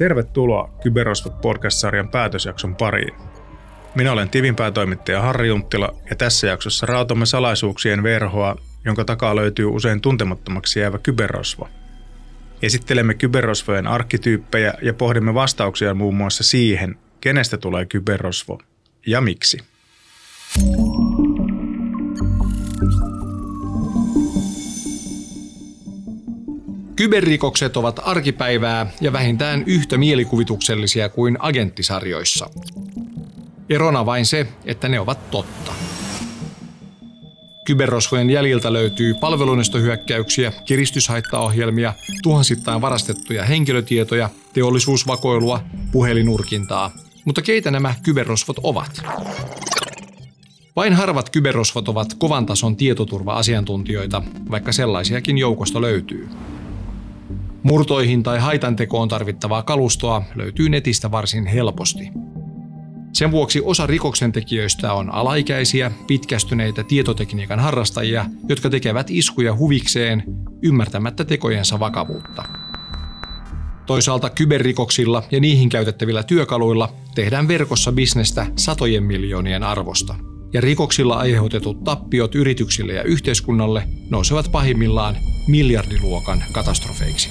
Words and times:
Tervetuloa 0.00 0.70
Kyberosvat 0.82 1.40
podcast-sarjan 1.40 2.08
päätösjakson 2.08 2.76
pariin. 2.76 3.14
Minä 3.94 4.12
olen 4.12 4.28
Tivinpäätoimittaja 4.28 5.20
Harri 5.20 5.48
Junttila 5.48 5.94
ja 6.10 6.16
tässä 6.16 6.46
jaksossa 6.46 6.86
rautamme 6.86 7.26
salaisuuksien 7.26 8.02
verhoa, 8.02 8.56
jonka 8.84 9.04
takaa 9.04 9.36
löytyy 9.36 9.66
usein 9.66 10.00
tuntemattomaksi 10.00 10.80
jäävä 10.80 10.98
kyberosva. 10.98 11.68
Esittelemme 12.62 13.14
kyberosvojen 13.14 13.86
arkkityyppejä 13.86 14.74
ja 14.82 14.94
pohdimme 14.94 15.34
vastauksia 15.34 15.94
muun 15.94 16.14
muassa 16.14 16.44
siihen, 16.44 16.96
kenestä 17.20 17.56
tulee 17.56 17.86
kyberosvo 17.86 18.58
ja 19.06 19.20
miksi. 19.20 19.58
Kyberrikokset 27.00 27.76
ovat 27.76 28.00
arkipäivää 28.02 28.86
ja 29.00 29.12
vähintään 29.12 29.64
yhtä 29.66 29.98
mielikuvituksellisia 29.98 31.08
kuin 31.08 31.36
agenttisarjoissa. 31.38 32.50
Erona 33.70 34.06
vain 34.06 34.26
se, 34.26 34.46
että 34.64 34.88
ne 34.88 35.00
ovat 35.00 35.30
totta. 35.30 35.72
Kyberrosvojen 37.64 38.30
jäljiltä 38.30 38.72
löytyy 38.72 39.14
palvelunestohyökkäyksiä, 39.14 40.52
kiristyshaittaohjelmia, 40.64 41.94
tuhansittain 42.22 42.80
varastettuja 42.80 43.44
henkilötietoja, 43.44 44.30
teollisuusvakoilua, 44.52 45.62
puhelinurkintaa. 45.92 46.90
Mutta 47.24 47.42
keitä 47.42 47.70
nämä 47.70 47.94
kyberrosvot 48.02 48.56
ovat? 48.62 49.02
Vain 50.76 50.92
harvat 50.92 51.30
kyberrosvot 51.30 51.88
ovat 51.88 52.14
kovan 52.14 52.46
tason 52.46 52.76
tietoturva-asiantuntijoita, 52.76 54.22
vaikka 54.50 54.72
sellaisiakin 54.72 55.38
joukosta 55.38 55.80
löytyy. 55.80 56.28
Murtoihin 57.62 58.22
tai 58.22 58.38
haitantekoon 58.38 59.08
tarvittavaa 59.08 59.62
kalustoa 59.62 60.22
löytyy 60.34 60.68
netistä 60.68 61.10
varsin 61.10 61.46
helposti. 61.46 62.10
Sen 63.12 63.30
vuoksi 63.30 63.60
osa 63.64 63.86
rikoksentekijöistä 63.86 64.92
on 64.92 65.10
alaikäisiä, 65.10 65.90
pitkästyneitä 66.06 66.84
tietotekniikan 66.84 67.60
harrastajia, 67.60 68.26
jotka 68.48 68.70
tekevät 68.70 69.10
iskuja 69.10 69.56
huvikseen, 69.56 70.22
ymmärtämättä 70.62 71.24
tekojensa 71.24 71.80
vakavuutta. 71.80 72.44
Toisaalta 73.86 74.30
kyberrikoksilla 74.30 75.22
ja 75.30 75.40
niihin 75.40 75.68
käytettävillä 75.68 76.22
työkaluilla 76.22 76.92
tehdään 77.14 77.48
verkossa 77.48 77.92
bisnestä 77.92 78.46
satojen 78.56 79.02
miljoonien 79.02 79.62
arvosta. 79.62 80.29
Ja 80.52 80.60
rikoksilla 80.60 81.14
aiheutetut 81.14 81.84
tappiot 81.84 82.34
yrityksille 82.34 82.92
ja 82.92 83.02
yhteiskunnalle 83.02 83.88
nousevat 84.10 84.52
pahimmillaan 84.52 85.16
miljardiluokan 85.48 86.44
katastrofeiksi. 86.52 87.30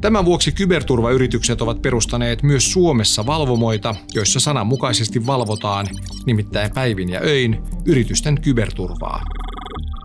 Tämän 0.00 0.24
vuoksi 0.24 0.52
kyberturvayritykset 0.52 1.62
ovat 1.62 1.82
perustaneet 1.82 2.42
myös 2.42 2.72
Suomessa 2.72 3.26
valvomoita, 3.26 3.94
joissa 4.14 4.40
sananmukaisesti 4.40 5.26
valvotaan, 5.26 5.86
nimittäin 6.26 6.70
päivin 6.74 7.08
ja 7.08 7.20
öin, 7.20 7.62
yritysten 7.86 8.40
kyberturvaa. 8.40 9.22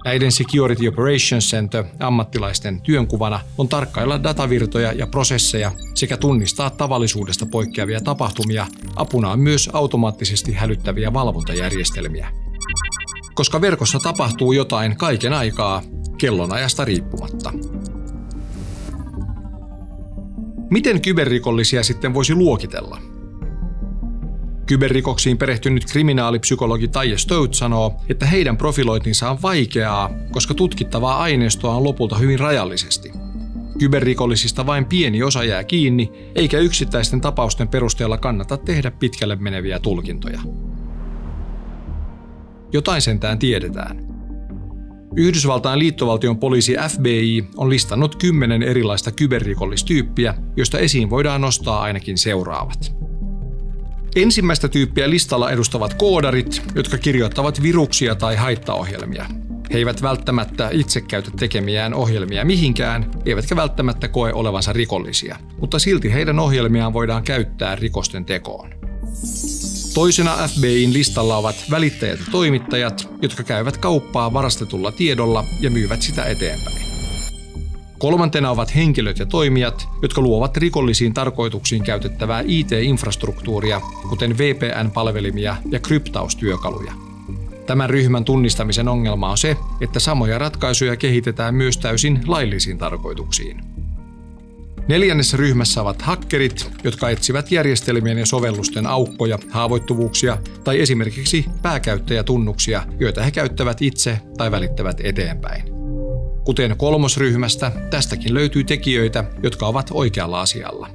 Näiden 0.05 0.31
Security 0.31 0.87
Operations 0.87 1.51
Center 1.51 1.83
ammattilaisten 1.99 2.81
työnkuvana 2.81 3.39
on 3.57 3.69
tarkkailla 3.69 4.23
datavirtoja 4.23 4.93
ja 4.93 5.07
prosesseja 5.07 5.71
sekä 5.95 6.17
tunnistaa 6.17 6.69
tavallisuudesta 6.69 7.45
poikkeavia 7.45 8.01
tapahtumia, 8.01 8.67
apuna 8.95 9.31
on 9.31 9.39
myös 9.39 9.69
automaattisesti 9.73 10.53
hälyttäviä 10.53 11.13
valvontajärjestelmiä. 11.13 12.31
Koska 13.35 13.61
verkossa 13.61 13.99
tapahtuu 14.03 14.51
jotain 14.51 14.97
kaiken 14.97 15.33
aikaa, 15.33 15.81
kellonajasta 16.17 16.85
riippumatta. 16.85 17.53
Miten 20.69 21.01
kyberrikollisia 21.01 21.83
sitten 21.83 22.13
voisi 22.13 22.35
luokitella? 22.35 23.14
Kyberrikoksiin 24.65 25.37
perehtynyt 25.37 25.85
kriminaalipsykologi 25.91 26.87
Taije 26.87 27.17
Stout 27.17 27.53
sanoo, 27.53 27.95
että 28.09 28.25
heidän 28.25 28.57
profilointinsa 28.57 29.29
on 29.29 29.41
vaikeaa, 29.41 30.09
koska 30.31 30.53
tutkittavaa 30.53 31.17
aineistoa 31.17 31.75
on 31.75 31.83
lopulta 31.83 32.17
hyvin 32.17 32.39
rajallisesti. 32.39 33.11
Kyberrikollisista 33.79 34.65
vain 34.65 34.85
pieni 34.85 35.23
osa 35.23 35.43
jää 35.43 35.63
kiinni, 35.63 36.11
eikä 36.35 36.59
yksittäisten 36.59 37.21
tapausten 37.21 37.67
perusteella 37.67 38.17
kannata 38.17 38.57
tehdä 38.57 38.91
pitkälle 38.91 39.35
meneviä 39.35 39.79
tulkintoja. 39.79 40.39
Jotain 42.73 43.01
sentään 43.01 43.39
tiedetään. 43.39 44.15
Yhdysvaltain 45.15 45.79
liittovaltion 45.79 46.39
poliisi 46.39 46.75
FBI 46.89 47.47
on 47.57 47.69
listannut 47.69 48.15
kymmenen 48.15 48.63
erilaista 48.63 49.11
kyberrikollistyyppiä, 49.11 50.33
joista 50.57 50.79
esiin 50.79 51.09
voidaan 51.09 51.41
nostaa 51.41 51.81
ainakin 51.81 52.17
seuraavat. 52.17 53.04
Ensimmäistä 54.15 54.67
tyyppiä 54.67 55.09
listalla 55.09 55.51
edustavat 55.51 55.93
koodarit, 55.93 56.61
jotka 56.75 56.97
kirjoittavat 56.97 57.61
viruksia 57.61 58.15
tai 58.15 58.35
haittaohjelmia. 58.35 59.25
He 59.73 59.77
eivät 59.77 60.01
välttämättä 60.01 60.69
itse 60.71 61.01
käytä 61.01 61.31
tekemiään 61.39 61.93
ohjelmia 61.93 62.45
mihinkään, 62.45 63.11
eivätkä 63.25 63.55
välttämättä 63.55 64.07
koe 64.07 64.33
olevansa 64.33 64.73
rikollisia, 64.73 65.39
mutta 65.59 65.79
silti 65.79 66.13
heidän 66.13 66.39
ohjelmiaan 66.39 66.93
voidaan 66.93 67.23
käyttää 67.23 67.75
rikosten 67.75 68.25
tekoon. 68.25 68.69
Toisena 69.93 70.47
FBIin 70.47 70.93
listalla 70.93 71.37
ovat 71.37 71.55
välittäjät 71.71 72.19
ja 72.19 72.25
toimittajat, 72.31 73.09
jotka 73.21 73.43
käyvät 73.43 73.77
kauppaa 73.77 74.33
varastetulla 74.33 74.91
tiedolla 74.91 75.45
ja 75.59 75.69
myyvät 75.69 76.01
sitä 76.01 76.23
eteenpäin. 76.23 76.84
Kolmantena 77.99 78.51
ovat 78.51 78.75
henkilöt 78.75 79.19
ja 79.19 79.25
toimijat, 79.25 79.87
jotka 80.01 80.21
luovat 80.21 80.57
rikollisiin 80.57 81.13
tarkoituksiin 81.13 81.83
käytettävää 81.83 82.43
IT-infrastruktuuria, 82.47 83.81
kuten 84.09 84.37
VPN-palvelimia 84.37 85.55
ja 85.71 85.79
kryptaustyökaluja. 85.79 86.93
Tämän 87.65 87.89
ryhmän 87.89 88.25
tunnistamisen 88.25 88.87
ongelma 88.87 89.29
on 89.29 89.37
se, 89.37 89.57
että 89.81 89.99
samoja 89.99 90.37
ratkaisuja 90.37 90.95
kehitetään 90.95 91.55
myös 91.55 91.77
täysin 91.77 92.19
laillisiin 92.27 92.77
tarkoituksiin. 92.77 93.61
Neljännessä 94.87 95.37
ryhmässä 95.37 95.81
ovat 95.81 96.01
hakkerit, 96.01 96.71
jotka 96.83 97.09
etsivät 97.09 97.51
järjestelmien 97.51 98.17
ja 98.17 98.25
sovellusten 98.25 98.87
aukkoja, 98.87 99.39
haavoittuvuuksia 99.51 100.37
tai 100.63 100.81
esimerkiksi 100.81 101.45
pääkäyttäjätunnuksia, 101.61 102.83
joita 102.99 103.23
he 103.23 103.31
käyttävät 103.31 103.81
itse 103.81 104.19
tai 104.37 104.51
välittävät 104.51 105.01
eteenpäin. 105.03 105.74
Kuten 106.45 106.77
kolmosryhmästä, 106.77 107.71
tästäkin 107.89 108.33
löytyy 108.33 108.63
tekijöitä, 108.63 109.23
jotka 109.43 109.67
ovat 109.67 109.89
oikealla 109.93 110.41
asialla. 110.41 110.89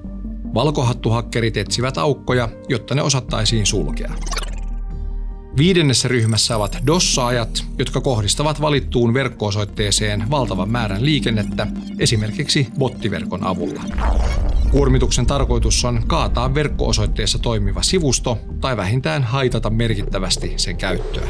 Valkohattuhakkerit 0.55 1.56
etsivät 1.56 1.99
aukkoja, 1.99 2.49
jotta 2.69 2.94
ne 2.94 3.03
osattaisiin 3.03 3.66
sulkea. 3.66 4.15
Viidennessä 5.56 6.09
ryhmässä 6.09 6.56
ovat 6.56 6.78
dossaajat, 6.87 7.65
jotka 7.78 8.00
kohdistavat 8.00 8.60
valittuun 8.60 9.15
verkkoosoitteeseen 9.15 10.31
valtavan 10.31 10.71
määrän 10.71 11.05
liikennettä, 11.05 11.66
esimerkiksi 11.99 12.66
bottiverkon 12.78 13.47
avulla. 13.47 13.83
Kuormituksen 14.71 15.27
tarkoitus 15.27 15.84
on 15.84 16.03
kaataa 16.06 16.55
verkkoosoitteessa 16.55 17.39
toimiva 17.39 17.83
sivusto 17.83 18.39
tai 18.60 18.77
vähintään 18.77 19.22
haitata 19.22 19.71
merkittävästi 19.71 20.53
sen 20.56 20.77
käyttöä. 20.77 21.27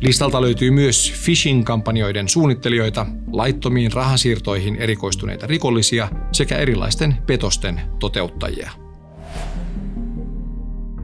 Listalta 0.00 0.40
löytyy 0.40 0.70
myös 0.70 1.12
phishing-kampanjoiden 1.24 2.28
suunnittelijoita, 2.28 3.06
laittomiin 3.32 3.92
rahansiirtoihin 3.92 4.76
erikoistuneita 4.76 5.46
rikollisia 5.46 6.08
sekä 6.32 6.56
erilaisten 6.56 7.16
petosten 7.26 7.80
toteuttajia. 7.98 8.70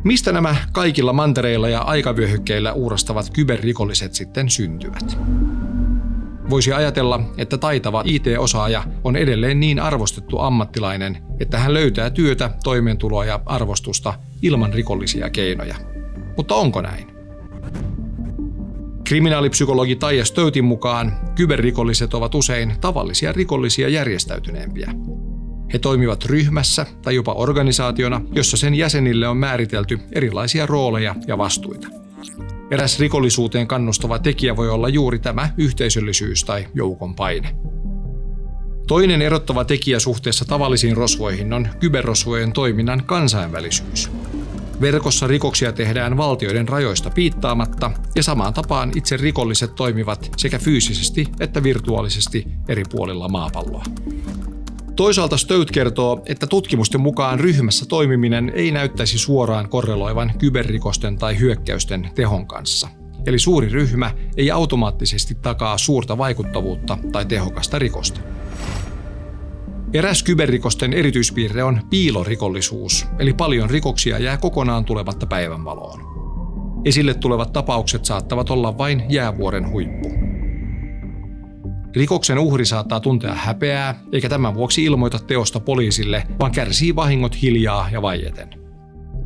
Mistä 0.05 0.33
nämä 0.33 0.57
kaikilla 0.73 1.13
mantereilla 1.13 1.69
ja 1.69 1.81
aikavyöhykkeillä 1.81 2.73
uurastavat 2.73 3.31
kyberrikolliset 3.31 4.15
sitten 4.15 4.51
syntyvät? 4.51 5.19
Voisi 6.51 6.73
ajatella, 6.73 7.21
että 7.39 7.59
taitava 7.59 8.03
IT-osaaja 8.05 8.85
on 9.05 9.17
edelleen 9.17 9.61
niin 9.61 9.81
arvostettu 9.81 10.39
ammattilainen, 10.39 11.19
että 11.41 11.59
hän 11.59 11.75
löytää 11.75 12.11
työtä, 12.11 12.51
toimeentuloa 12.65 13.25
ja 13.25 13.41
arvostusta 13.47 14.15
ilman 14.43 14.73
rikollisia 14.73 15.31
keinoja. 15.31 15.77
Mutta 16.37 16.55
onko 16.55 16.81
näin? 16.81 17.14
Kriminaalipsykologi 19.05 19.97
Taija 19.97 20.25
Stöytin 20.25 20.65
mukaan 20.65 21.13
kyberrikolliset 21.35 22.15
ovat 22.15 22.35
usein 22.35 22.75
tavallisia 22.81 23.33
rikollisia 23.33 23.89
järjestäytyneempiä. 23.89 24.95
He 25.73 25.79
toimivat 25.79 26.25
ryhmässä 26.25 26.87
tai 27.03 27.15
jopa 27.15 27.33
organisaationa, 27.33 28.21
jossa 28.33 28.57
sen 28.57 28.75
jäsenille 28.75 29.29
on 29.29 29.37
määritelty 29.37 29.99
erilaisia 30.13 30.67
rooleja 30.67 31.15
ja 31.27 31.39
vastuita. 31.39 31.89
Eräs 32.71 33.01
rikollisuuteen 33.01 33.67
kannustava 33.67 34.19
tekijä 34.19 34.57
voi 34.57 34.71
olla 34.71 34.89
juuri 34.89 35.19
tämä 35.19 35.49
yhteisöllisyys 35.57 36.45
tai 36.45 36.67
joukon 36.75 37.15
paine. 37.15 37.55
Toinen 38.87 39.23
erottava 39.23 39.65
tekijä 39.65 40.01
suhteessa 40.01 40.45
tavallisiin 40.45 40.97
rosvoihin 40.97 41.53
on 41.53 41.69
kyberrosvojen 41.81 42.53
toiminnan 42.53 43.05
kansainvälisyys. 43.07 44.11
Verkossa 44.81 45.27
rikoksia 45.27 45.73
tehdään 45.73 46.17
valtioiden 46.17 46.69
rajoista 46.69 47.11
piittaamatta 47.11 47.91
ja 48.15 48.23
samaan 48.23 48.55
tapaan 48.55 48.93
itse 48.97 49.17
rikolliset 49.17 49.75
toimivat 49.75 50.31
sekä 50.37 50.59
fyysisesti 50.59 51.27
että 51.41 51.63
virtuaalisesti 51.63 52.47
eri 52.69 52.83
puolilla 52.91 53.29
maapalloa. 53.29 53.85
Toisaalta 54.97 55.37
Stout 55.37 55.71
kertoo, 55.71 56.23
että 56.27 56.47
tutkimusten 56.47 57.01
mukaan 57.01 57.41
ryhmässä 57.41 57.87
toimiminen 57.87 58.53
ei 58.55 58.71
näyttäisi 58.71 59.19
suoraan 59.19 59.69
korreloivan 59.69 60.33
kyberrikosten 60.39 61.19
tai 61.19 61.39
hyökkäysten 61.39 62.11
tehon 62.15 62.47
kanssa. 62.47 62.89
Eli 63.27 63.39
suuri 63.39 63.69
ryhmä 63.69 64.11
ei 64.37 64.51
automaattisesti 64.51 65.35
takaa 65.35 65.79
suurta 65.79 66.19
vaikuttavuutta 66.19 66.99
tai 67.13 67.25
tehokasta 67.25 67.79
rikosta. 67.79 68.21
Eräs 69.95 70.23
kyberrikosten 70.23 70.93
erityispiirre 70.93 71.65
on 71.65 71.81
piilorikollisuus, 71.91 73.07
eli 73.19 73.33
paljon 73.33 73.71
rikoksia 73.71 74.19
jää 74.19 74.37
kokonaan 74.37 74.85
tulematta 74.85 75.27
päivänvaloon. 75.27 76.01
Esille 76.85 77.15
tulevat 77.15 77.53
tapaukset 77.53 78.05
saattavat 78.05 78.51
olla 78.51 78.79
vain 78.79 79.05
jäävuoren 79.09 79.71
huippu. 79.71 80.13
Rikoksen 81.97 82.39
uhri 82.39 82.67
saattaa 82.67 83.01
tuntea 83.01 83.35
häpeää, 83.35 84.01
eikä 84.13 84.29
tämän 84.29 84.55
vuoksi 84.55 84.85
ilmoita 84.85 85.19
teosta 85.19 85.61
poliisille, 85.61 86.27
vaan 86.41 86.53
kärsii 86.53 86.97
vahingot 86.97 87.43
hiljaa 87.43 87.89
ja 87.93 88.03
vaieten. 88.03 88.49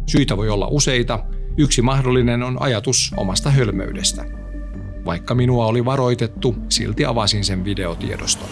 Syitä 0.07 0.37
voi 0.37 0.49
olla 0.49 0.69
useita. 0.71 1.25
Yksi 1.59 1.83
mahdollinen 1.83 2.43
on 2.43 2.63
ajatus 2.63 3.15
omasta 3.17 3.51
hölmöydestä. 3.51 4.25
Vaikka 5.05 5.35
minua 5.35 5.67
oli 5.67 5.85
varoitettu, 5.85 6.57
silti 6.69 7.05
avasin 7.05 7.45
sen 7.45 7.65
videotiedoston. 7.65 8.49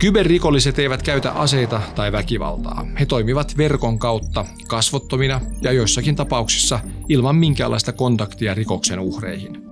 Kyberrikolliset 0.00 0.78
eivät 0.78 1.02
käytä 1.02 1.32
aseita 1.32 1.80
tai 1.94 2.12
väkivaltaa. 2.12 2.86
He 3.00 3.06
toimivat 3.06 3.56
verkon 3.56 3.98
kautta, 3.98 4.46
kasvottomina 4.68 5.40
ja 5.60 5.72
joissakin 5.72 6.16
tapauksissa 6.16 6.80
ilman 7.08 7.36
minkäänlaista 7.36 7.92
kontaktia 7.92 8.54
rikoksen 8.54 8.98
uhreihin. 8.98 9.62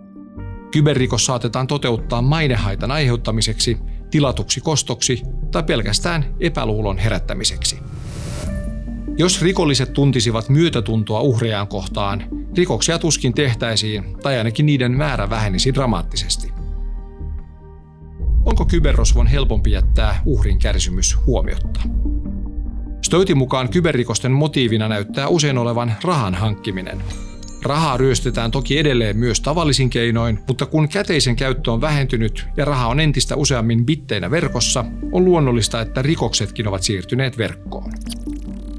Kyberrikos 0.72 1.26
saatetaan 1.26 1.66
toteuttaa 1.66 2.22
mainehaitan 2.22 2.90
aiheuttamiseksi, 2.90 3.78
tilatuksi 4.10 4.60
kostoksi 4.60 5.22
tai 5.52 5.62
pelkästään 5.62 6.34
epäluulon 6.40 6.98
herättämiseksi. 6.98 7.78
Jos 9.18 9.42
rikolliset 9.42 9.92
tuntisivat 9.92 10.48
myötätuntoa 10.48 11.20
uhrejaan 11.20 11.68
kohtaan, 11.68 12.24
rikoksia 12.56 12.98
tuskin 12.98 13.34
tehtäisiin 13.34 14.16
tai 14.22 14.38
ainakin 14.38 14.66
niiden 14.66 14.92
määrä 14.92 15.30
vähenisi 15.30 15.74
dramaattisesti. 15.74 16.47
Kyberrosvon 18.68 19.26
helpompi 19.26 19.70
jättää 19.70 20.22
uhrin 20.24 20.58
kärsimys 20.58 21.16
huomiotta? 21.26 21.80
Stoutin 23.04 23.38
mukaan 23.38 23.68
kyberrikosten 23.68 24.32
motiivina 24.32 24.88
näyttää 24.88 25.28
usein 25.28 25.58
olevan 25.58 25.94
rahan 26.04 26.34
hankkiminen. 26.34 27.02
Rahaa 27.62 27.96
ryöstetään 27.96 28.50
toki 28.50 28.78
edelleen 28.78 29.16
myös 29.16 29.40
tavallisin 29.40 29.90
keinoin, 29.90 30.38
mutta 30.48 30.66
kun 30.66 30.88
käteisen 30.88 31.36
käyttö 31.36 31.72
on 31.72 31.80
vähentynyt 31.80 32.46
ja 32.56 32.64
raha 32.64 32.86
on 32.86 33.00
entistä 33.00 33.36
useammin 33.36 33.86
bitteinä 33.86 34.30
verkossa, 34.30 34.84
on 35.12 35.24
luonnollista, 35.24 35.80
että 35.80 36.02
rikoksetkin 36.02 36.68
ovat 36.68 36.82
siirtyneet 36.82 37.38
verkkoon. 37.38 37.92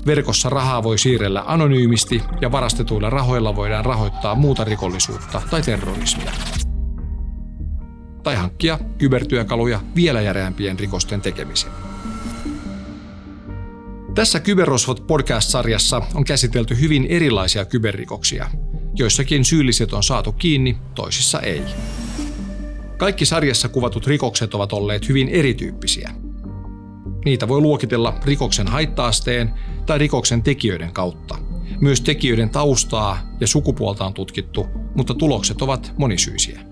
Verkossa 0.06 0.50
rahaa 0.50 0.84
voi 0.84 0.98
siirrellä 0.98 1.44
anonyymisti 1.48 2.24
ja 2.42 2.52
varastetuilla 2.52 3.10
rahoilla 3.10 3.56
voidaan 3.56 3.86
rahoittaa 3.86 4.36
muuta 4.36 4.64
rikollisuutta 4.64 5.42
tai 5.50 5.62
terrorismia 5.62 6.32
tai 8.24 8.36
hankkia 8.36 8.80
kybertyökaluja 8.98 9.80
vielä 9.96 10.22
järeämpien 10.22 10.80
rikosten 10.80 11.22
tekemiseen. 11.22 11.74
Tässä 14.16 14.40
Kyberrosvot 14.40 15.08
podcast-sarjassa 15.08 16.02
on 16.14 16.26
käsitelty 16.26 16.80
hyvin 16.80 17.06
erilaisia 17.06 17.66
kyberrikoksia. 17.66 18.52
Joissakin 18.96 19.46
syylliset 19.46 19.94
on 19.94 20.04
saatu 20.04 20.32
kiinni, 20.32 20.78
toisissa 20.96 21.40
ei. 21.40 21.62
Kaikki 22.98 23.26
sarjassa 23.26 23.70
kuvatut 23.70 24.08
rikokset 24.08 24.54
ovat 24.54 24.74
olleet 24.74 25.10
hyvin 25.10 25.28
erityyppisiä. 25.30 26.12
Niitä 27.26 27.48
voi 27.48 27.62
luokitella 27.62 28.20
rikoksen 28.26 28.68
haittaasteen 28.68 29.54
tai 29.86 29.98
rikoksen 29.98 30.44
tekijöiden 30.44 30.92
kautta. 30.92 31.36
Myös 31.82 32.02
tekijöiden 32.02 32.50
taustaa 32.50 33.20
ja 33.40 33.48
sukupuolta 33.48 34.06
on 34.06 34.14
tutkittu, 34.14 34.68
mutta 34.96 35.14
tulokset 35.14 35.62
ovat 35.62 35.94
monisyisiä. 35.98 36.69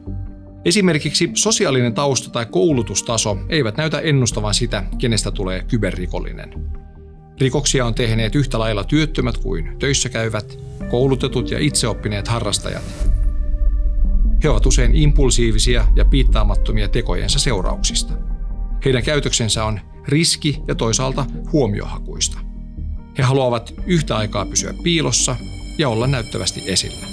Esimerkiksi 0.68 1.31
sosiaalinen 1.34 1.94
tausta 1.94 2.30
tai 2.30 2.46
koulutustaso 2.46 3.38
eivät 3.50 3.78
näytä 3.78 4.00
ennustavan 4.00 4.54
sitä, 4.54 4.84
kenestä 4.98 5.31
tulee 5.31 5.64
kyberrikollinen. 5.68 6.54
Rikoksia 7.40 7.86
on 7.86 7.94
tehneet 7.94 8.36
yhtä 8.36 8.60
lailla 8.60 8.84
työttömät 8.84 9.38
kuin 9.38 9.80
töissä 9.80 10.10
käyvät, 10.10 10.60
koulutetut 10.90 11.52
ja 11.52 11.60
itseoppineet 11.60 12.28
harrastajat. 12.28 12.84
He 14.44 14.50
ovat 14.50 14.66
usein 14.66 14.96
impulsiivisia 14.96 15.88
ja 15.96 16.06
piittaamattomia 16.06 16.88
tekojensa 16.88 17.40
seurauksista. 17.40 18.13
Heidän 18.86 19.04
käytöksensä 19.04 19.66
on 19.66 19.80
riski 20.08 20.62
ja 20.68 20.75
toisaalta 20.75 21.25
huomiohakuista. 21.52 22.38
He 23.18 23.24
haluavat 23.24 23.74
yhtä 23.86 24.18
aikaa 24.18 24.46
pysyä 24.46 24.74
piilossa 24.84 25.36
ja 25.78 25.90
olla 25.90 26.08
näyttävästi 26.08 26.63
esillä. 26.66 27.08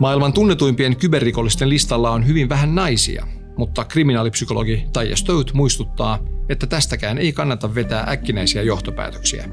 Maailman 0.00 0.32
tunnetuimpien 0.32 0.96
kyberrikollisten 0.96 1.68
listalla 1.68 2.10
on 2.10 2.26
hyvin 2.26 2.48
vähän 2.48 2.74
naisia, 2.74 3.26
mutta 3.56 3.84
kriminaalipsykologi 3.84 4.84
Taija 4.92 5.16
Stout 5.16 5.54
muistuttaa, 5.54 6.18
että 6.48 6.66
tästäkään 6.66 7.18
ei 7.18 7.32
kannata 7.32 7.74
vetää 7.74 8.06
äkkinäisiä 8.08 8.62
johtopäätöksiä. 8.62 9.48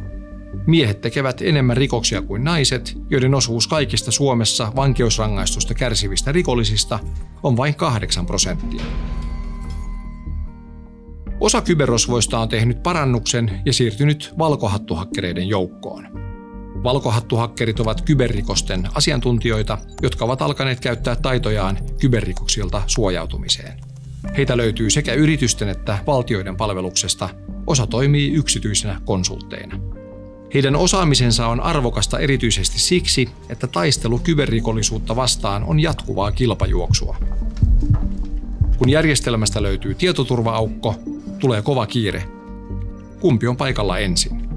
Miehet 0.67 1.01
tekevät 1.01 1.41
enemmän 1.41 1.77
rikoksia 1.77 2.21
kuin 2.21 2.43
naiset, 2.43 2.97
joiden 3.09 3.35
osuus 3.35 3.67
kaikista 3.67 4.11
Suomessa 4.11 4.71
vankeusrangaistusta 4.75 5.73
kärsivistä 5.73 6.31
rikollisista 6.31 6.99
on 7.43 7.57
vain 7.57 7.75
8 7.75 8.25
prosenttia. 8.25 8.83
Osa 11.39 11.61
kyberrosvoista 11.61 12.39
on 12.39 12.49
tehnyt 12.49 12.83
parannuksen 12.83 13.61
ja 13.65 13.73
siirtynyt 13.73 14.33
valkohattuhakkereiden 14.38 15.47
joukkoon. 15.47 16.30
Valkohattuhakkerit 16.83 17.79
ovat 17.79 18.01
kyberrikosten 18.01 18.89
asiantuntijoita, 18.93 19.77
jotka 20.01 20.25
ovat 20.25 20.41
alkaneet 20.41 20.79
käyttää 20.79 21.15
taitojaan 21.15 21.77
kyberrikoksilta 21.99 22.81
suojautumiseen. 22.87 23.79
Heitä 24.37 24.57
löytyy 24.57 24.89
sekä 24.89 25.13
yritysten 25.13 25.69
että 25.69 25.97
valtioiden 26.07 26.57
palveluksesta, 26.57 27.29
osa 27.67 27.87
toimii 27.87 28.33
yksityisenä 28.33 29.01
konsultteina. 29.05 29.79
Heidän 30.53 30.75
osaamisensa 30.75 31.47
on 31.47 31.59
arvokasta 31.59 32.19
erityisesti 32.19 32.79
siksi, 32.79 33.29
että 33.49 33.67
taistelu 33.67 34.19
kyberrikollisuutta 34.19 35.15
vastaan 35.15 35.63
on 35.63 35.79
jatkuvaa 35.79 36.31
kilpajuoksua. 36.31 37.17
Kun 38.77 38.89
järjestelmästä 38.89 39.63
löytyy 39.63 39.95
tietoturvaaukko, 39.95 40.95
tulee 41.39 41.61
kova 41.61 41.87
kiire. 41.87 42.23
Kumpi 43.19 43.47
on 43.47 43.57
paikalla 43.57 44.00
ensin? 44.00 44.50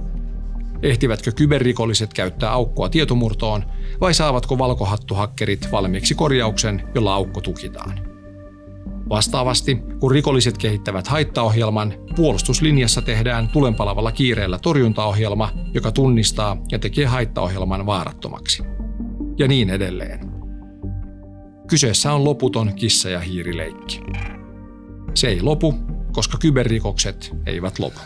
Ehtivätkö 0.85 1.33
kyberrikolliset 1.33 2.15
käyttää 2.15 2.51
aukkoa 2.51 2.89
tietomurtoon 2.89 3.65
vai 4.01 4.15
saavatko 4.15 4.59
valkohattuhakkerit 4.59 5.69
valmiiksi 5.73 6.15
korjauksen, 6.15 6.83
jolla 6.95 7.15
aukko 7.15 7.41
tukitaan? 7.41 8.01
Vastaavasti, 9.09 9.79
kun 10.01 10.11
rikolliset 10.11 10.59
kehittävät 10.59 11.09
haittaohjelman, 11.09 11.95
puolustuslinjassa 12.17 13.03
tehdään 13.03 13.49
tulenpalavalla 13.49 14.13
kiireellä 14.13 14.59
torjuntaohjelma, 14.59 15.53
joka 15.75 15.93
tunnistaa 15.93 16.57
ja 16.71 16.79
tekee 16.79 17.07
haittaohjelman 17.07 17.87
vaarattomaksi. 17.87 18.63
Ja 19.39 19.49
niin 19.49 19.71
edelleen. 19.71 20.21
Kyseessä 21.69 22.13
on 22.13 22.25
loputon 22.25 22.73
kissa- 22.75 23.11
ja 23.11 23.21
hiirileikki. 23.21 24.01
Se 25.15 25.29
ei 25.29 25.43
lopu, 25.43 25.75
koska 26.13 26.39
kyberrikokset 26.39 27.37
eivät 27.47 27.79
lopu. 27.79 28.01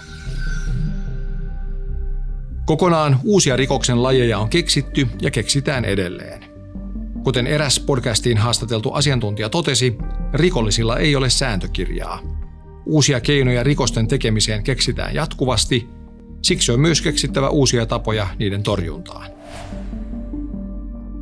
Kokonaan 2.69 3.21
uusia 3.25 3.57
rikoksen 3.57 4.03
lajeja 4.03 4.39
on 4.39 4.49
keksitty 4.49 5.09
ja 5.23 5.31
keksitään 5.31 5.85
edelleen. 5.85 6.45
Kuten 7.25 7.47
eräs 7.47 7.81
podcastiin 7.81 8.39
haastateltu 8.39 8.93
asiantuntija 8.93 9.49
totesi, 9.49 9.99
rikollisilla 10.33 10.97
ei 10.97 11.17
ole 11.17 11.31
sääntökirjaa. 11.31 12.21
Uusia 12.87 13.21
keinoja 13.21 13.63
rikosten 13.63 14.09
tekemiseen 14.09 14.65
keksitään 14.65 15.15
jatkuvasti, 15.15 15.89
siksi 16.43 16.73
on 16.73 16.81
myös 16.81 17.03
keksittävä 17.03 17.49
uusia 17.49 17.87
tapoja 17.87 18.27
niiden 18.39 18.63
torjuntaan. 18.63 19.31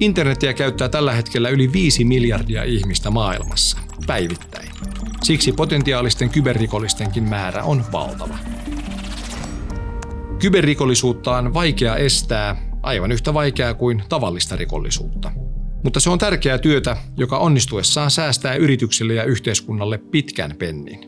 Internetiä 0.00 0.54
käyttää 0.54 0.88
tällä 0.88 1.12
hetkellä 1.12 1.48
yli 1.48 1.72
5 1.72 2.04
miljardia 2.04 2.64
ihmistä 2.64 3.10
maailmassa, 3.10 3.78
päivittäin. 4.06 4.70
Siksi 5.22 5.52
potentiaalisten 5.52 6.30
kyberrikollistenkin 6.30 7.24
määrä 7.24 7.62
on 7.62 7.84
valtava. 7.92 8.38
Kyberrikollisuutta 10.38 11.36
on 11.36 11.54
vaikea 11.54 11.96
estää, 11.96 12.56
aivan 12.82 13.12
yhtä 13.12 13.34
vaikeaa 13.34 13.74
kuin 13.74 14.02
tavallista 14.08 14.56
rikollisuutta. 14.56 15.32
Mutta 15.84 16.00
se 16.00 16.10
on 16.10 16.18
tärkeää 16.18 16.58
työtä, 16.58 16.96
joka 17.16 17.38
onnistuessaan 17.38 18.10
säästää 18.10 18.54
yrityksille 18.54 19.14
ja 19.14 19.24
yhteiskunnalle 19.24 19.98
pitkän 19.98 20.54
pennin. 20.58 21.00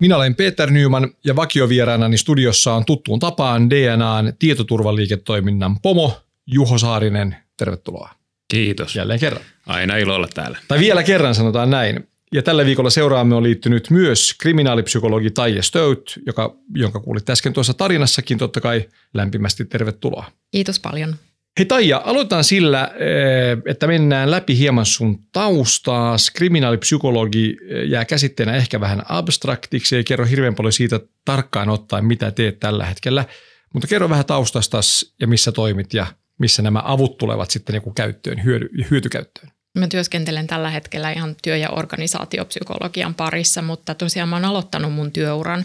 Minä 0.00 0.16
olen 0.16 0.34
Peter 0.34 0.70
Nyman 0.70 1.10
ja 1.24 1.36
vakiovieraanani 1.36 2.18
studiossa 2.18 2.74
on 2.74 2.84
tuttuun 2.84 3.18
tapaan 3.18 3.70
DNAn 3.70 4.32
tietoturvaliiketoiminnan 4.38 5.80
pomo 5.80 6.12
Juho 6.46 6.78
Saarinen. 6.78 7.36
Tervetuloa. 7.56 8.17
Kiitos. 8.48 8.96
Jälleen 8.96 9.20
kerran. 9.20 9.42
Aina 9.66 9.96
ilo 9.96 10.14
olla 10.14 10.28
täällä. 10.34 10.58
Tai 10.68 10.78
vielä 10.78 11.02
kerran 11.02 11.34
sanotaan 11.34 11.70
näin. 11.70 12.08
Ja 12.32 12.42
tällä 12.42 12.64
viikolla 12.66 12.90
seuraamme 12.90 13.34
on 13.34 13.42
liittynyt 13.42 13.90
myös 13.90 14.34
kriminaalipsykologi 14.40 15.30
Taija 15.30 15.62
Stout, 15.62 16.18
joka, 16.26 16.56
jonka 16.74 17.00
kuulit 17.00 17.30
äsken 17.30 17.52
tuossa 17.52 17.74
tarinassakin. 17.74 18.38
Totta 18.38 18.60
kai 18.60 18.88
lämpimästi 19.14 19.64
tervetuloa. 19.64 20.24
Kiitos 20.50 20.80
paljon. 20.80 21.16
Hei 21.58 21.66
Taija, 21.66 22.02
aloitetaan 22.04 22.44
sillä, 22.44 22.90
eh, 22.94 23.58
että 23.66 23.86
mennään 23.86 24.30
läpi 24.30 24.58
hieman 24.58 24.86
sun 24.86 25.18
taustaa. 25.32 26.16
Kriminaalipsykologi 26.34 27.56
eh, 27.68 27.88
jää 27.88 28.04
käsitteenä 28.04 28.56
ehkä 28.56 28.80
vähän 28.80 29.02
abstraktiksi, 29.08 29.96
ei 29.96 30.04
kerro 30.04 30.26
hirveän 30.26 30.54
paljon 30.54 30.72
siitä 30.72 31.00
tarkkaan 31.24 31.68
ottaen, 31.68 32.04
mitä 32.04 32.30
teet 32.30 32.60
tällä 32.60 32.86
hetkellä. 32.86 33.24
Mutta 33.74 33.88
kerro 33.88 34.08
vähän 34.08 34.24
taustastas 34.24 35.14
ja 35.20 35.26
missä 35.26 35.52
toimit 35.52 35.94
ja 35.94 36.06
missä 36.38 36.62
nämä 36.62 36.82
avut 36.84 37.18
tulevat 37.18 37.50
sitten 37.50 37.72
niin 37.72 37.94
käyttöön, 37.94 38.44
hyödy, 38.44 38.68
hyötykäyttöön. 38.90 39.52
Mä 39.78 39.88
työskentelen 39.88 40.46
tällä 40.46 40.70
hetkellä 40.70 41.10
ihan 41.10 41.36
työ- 41.42 41.56
ja 41.56 41.70
organisaatiopsykologian 41.70 43.14
parissa, 43.14 43.62
mutta 43.62 43.94
tosiaan 43.94 44.28
mä 44.28 44.36
oon 44.36 44.44
aloittanut 44.44 44.92
mun 44.92 45.12
työuran 45.12 45.64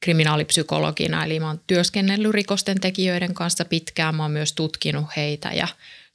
kriminaalipsykologina, 0.00 1.24
eli 1.24 1.40
mä 1.40 1.46
oon 1.46 1.60
työskennellyt 1.66 2.34
rikosten 2.34 2.80
tekijöiden 2.80 3.34
kanssa 3.34 3.64
pitkään, 3.64 4.14
mä 4.14 4.22
oon 4.22 4.32
myös 4.32 4.52
tutkinut 4.52 5.06
heitä 5.16 5.48
ja 5.48 5.68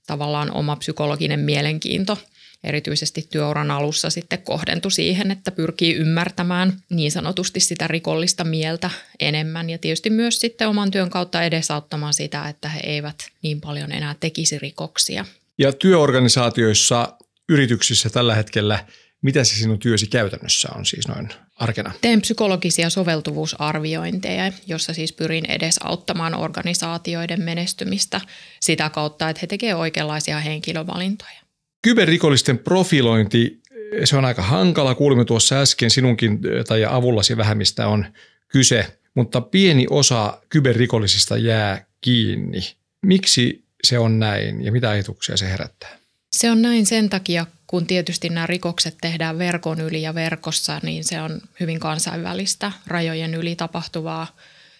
tavallaan 0.07 0.51
oma 0.51 0.75
psykologinen 0.75 1.39
mielenkiinto 1.39 2.17
erityisesti 2.65 3.27
työuran 3.29 3.71
alussa 3.71 4.09
sitten 4.09 4.41
kohdentui 4.41 4.91
siihen, 4.91 5.31
että 5.31 5.51
pyrkii 5.51 5.95
ymmärtämään 5.95 6.73
niin 6.89 7.11
sanotusti 7.11 7.59
sitä 7.59 7.87
rikollista 7.87 8.43
mieltä 8.43 8.89
enemmän 9.19 9.69
ja 9.69 9.77
tietysti 9.77 10.09
myös 10.09 10.39
sitten 10.39 10.67
oman 10.67 10.91
työn 10.91 11.09
kautta 11.09 11.43
edesauttamaan 11.43 12.13
sitä, 12.13 12.49
että 12.49 12.69
he 12.69 12.79
eivät 12.83 13.15
niin 13.41 13.61
paljon 13.61 13.91
enää 13.91 14.15
tekisi 14.19 14.59
rikoksia. 14.59 15.25
Ja 15.57 15.73
työorganisaatioissa, 15.73 17.13
yrityksissä 17.49 18.09
tällä 18.09 18.35
hetkellä, 18.35 18.85
mitä 19.21 19.43
se 19.43 19.55
sinun 19.55 19.79
työsi 19.79 20.07
käytännössä 20.07 20.69
on 20.75 20.85
siis 20.85 21.07
noin 21.07 21.29
arkena? 21.55 21.91
Teen 22.01 22.21
psykologisia 22.21 22.89
soveltuvuusarviointeja, 22.89 24.51
jossa 24.67 24.93
siis 24.93 25.13
pyrin 25.13 25.45
edesauttamaan 25.51 26.35
organisaatioiden 26.35 27.41
menestymistä 27.41 28.21
sitä 28.59 28.89
kautta, 28.89 29.29
että 29.29 29.39
he 29.41 29.47
tekevät 29.47 29.77
oikeanlaisia 29.77 30.39
henkilövalintoja. 30.39 31.44
Kyberrikollisten 31.85 32.57
profilointi, 32.57 33.61
se 34.03 34.17
on 34.17 34.25
aika 34.25 34.41
hankala. 34.41 34.95
Kuulimme 34.95 35.25
tuossa 35.25 35.61
äsken 35.61 35.89
sinunkin 35.89 36.39
tai 36.67 36.85
avullasi 36.85 37.37
vähän, 37.37 37.57
mistä 37.57 37.87
on 37.87 38.05
kyse, 38.47 38.97
mutta 39.13 39.41
pieni 39.41 39.85
osa 39.89 40.41
kyberrikollisista 40.49 41.37
jää 41.37 41.85
kiinni. 42.01 42.59
Miksi 43.01 43.63
se 43.83 43.99
on 43.99 44.19
näin 44.19 44.65
ja 44.65 44.71
mitä 44.71 44.89
ajatuksia 44.89 45.37
se 45.37 45.49
herättää? 45.49 45.97
Se 46.31 46.51
on 46.51 46.61
näin 46.61 46.85
sen 46.85 47.09
takia, 47.09 47.45
kun 47.67 47.87
tietysti 47.87 48.29
nämä 48.29 48.47
rikokset 48.47 48.95
tehdään 49.01 49.37
verkon 49.37 49.81
yli 49.81 50.01
ja 50.01 50.15
verkossa, 50.15 50.79
niin 50.83 51.03
se 51.03 51.21
on 51.21 51.41
hyvin 51.59 51.79
kansainvälistä, 51.79 52.71
rajojen 52.87 53.33
yli 53.33 53.55
tapahtuvaa 53.55 54.35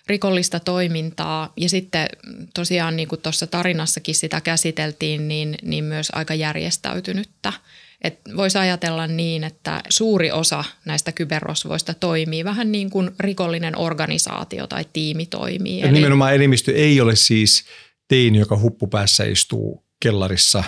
rikollista 0.08 0.60
toimintaa. 0.60 1.54
Ja 1.58 1.70
sitten 1.70 2.08
tosiaan 2.54 2.96
niin 2.96 3.08
kuin 3.08 3.22
tuossa 3.22 3.48
tarinassakin 3.48 4.16
sitä 4.16 4.42
käsiteltiin, 4.42 5.28
niin, 5.28 5.56
niin 5.62 5.84
myös 5.84 6.08
aika 6.14 6.34
järjestäytynyttä. 6.34 7.54
Voisi 8.36 8.58
ajatella 8.58 9.08
niin, 9.08 9.44
että 9.44 9.82
suuri 9.90 10.32
osa 10.32 10.64
näistä 10.86 11.12
kyberrosvoista 11.12 11.94
toimii 11.94 12.44
vähän 12.44 12.72
niin 12.72 12.90
kuin 12.90 13.12
rikollinen 13.20 13.78
organisaatio 13.78 14.68
tai 14.68 14.86
tiimi 14.94 15.26
toimii. 15.26 15.80
Ja 15.80 15.92
nimenomaan 15.92 16.36
enemmistö 16.36 16.76
ei 16.76 17.02
ole 17.02 17.16
siis 17.16 17.66
teini, 18.08 18.40
joka 18.40 18.60
huppupäässä 18.60 19.24
istuu 19.24 19.86
kellarissa 20.00 20.64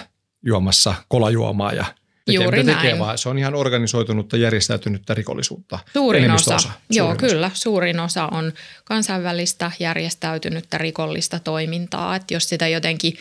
juomassa 0.46 0.96
kolajuomaa 1.08 1.74
ja 1.74 1.86
tekee, 2.28 2.44
Juuri 2.44 2.64
mitä 2.64 2.76
tekee, 2.76 2.90
näin. 2.90 3.00
vaan 3.00 3.18
se 3.18 3.30
on 3.30 3.38
ihan 3.38 3.56
organisoitunutta, 3.56 4.38
järjestäytynyttä 4.38 5.14
rikollisuutta. 5.14 5.80
Suurin 5.94 6.32
osa, 6.32 6.56
osa. 6.56 6.70
joo 6.90 7.08
Suurin 7.08 7.26
osa. 7.26 7.34
kyllä, 7.34 7.52
suurin 7.54 8.00
osa 8.00 8.28
on 8.32 8.54
kansainvälistä 8.84 9.72
järjestäytynyttä 9.80 10.78
rikollista 10.78 11.40
toimintaa, 11.40 12.16
että 12.16 12.34
jos 12.34 12.50
sitä 12.50 12.68
jotenkin 12.68 13.14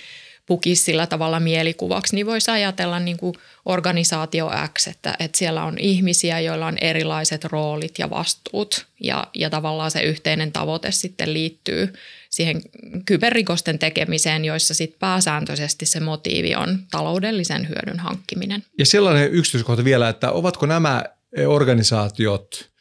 pukisi 0.47 0.83
sillä 0.83 1.07
tavalla 1.07 1.41
mielikuvaksi, 1.41 2.15
niin 2.15 2.27
voisi 2.27 2.51
ajatella 2.51 2.99
niin 3.01 3.17
kuin 3.17 3.35
organisaatio 3.65 4.51
X, 4.79 4.87
että, 4.87 5.15
että 5.19 5.39
siellä 5.39 5.65
on 5.65 5.79
ihmisiä, 5.79 6.41
joilla 6.41 6.67
on 6.67 6.79
erilaiset 6.81 7.45
roolit 7.45 7.99
ja 7.99 8.11
vastuut 8.11 8.87
ja, 9.01 9.27
ja 9.35 9.51
tavallaan 9.51 9.91
se 9.91 10.03
yhteinen 10.03 10.53
tavoite 10.53 10.91
sitten 10.91 11.33
liittyy 11.33 11.93
siihen 12.31 12.63
kyberrikosten 13.07 13.79
tekemiseen, 13.79 14.45
joissa 14.45 14.75
sitten 14.75 14.99
pääsääntöisesti 14.99 15.87
se 15.87 16.01
motiivi 16.01 16.55
on 16.55 16.79
taloudellisen 16.91 17.69
hyödyn 17.69 17.99
hankkiminen. 17.99 18.65
Ja 18.79 18.87
sellainen 18.87 19.31
yksityiskohta 19.31 19.85
vielä, 19.85 20.09
että 20.09 20.33
ovatko 20.33 20.67
nämä 20.67 21.05
organisaatiot 21.47 22.76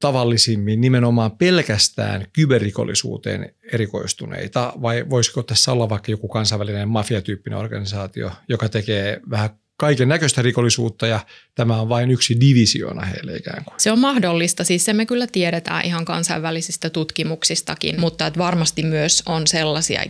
tavallisimmin 0.00 0.80
nimenomaan 0.80 1.38
pelkästään 1.38 2.26
kyberrikollisuuteen 2.32 3.54
erikoistuneita? 3.72 4.72
Vai 4.82 5.10
voisiko 5.10 5.42
tässä 5.42 5.72
olla 5.72 5.88
vaikka 5.88 6.10
joku 6.10 6.28
kansainvälinen 6.28 6.88
mafiatyyppinen 6.88 7.58
organisaatio, 7.58 8.30
joka 8.48 8.68
tekee 8.68 9.20
vähän 9.30 9.50
kaiken 9.76 10.08
näköistä 10.08 10.42
rikollisuutta 10.42 11.06
ja 11.06 11.20
tämä 11.54 11.80
on 11.80 11.88
vain 11.88 12.10
yksi 12.10 12.40
divisioona 12.40 13.06
heille 13.06 13.36
ikään 13.36 13.64
kuin. 13.64 13.74
Se 13.78 13.92
on 13.92 13.98
mahdollista, 13.98 14.64
siis 14.64 14.84
se 14.84 14.92
me 14.92 15.06
kyllä 15.06 15.26
tiedetään 15.26 15.84
ihan 15.84 16.04
kansainvälisistä 16.04 16.90
tutkimuksistakin, 16.90 18.00
mutta 18.00 18.26
että 18.26 18.38
varmasti 18.38 18.82
myös 18.82 19.22
on 19.26 19.46
sellaisia 19.46 20.02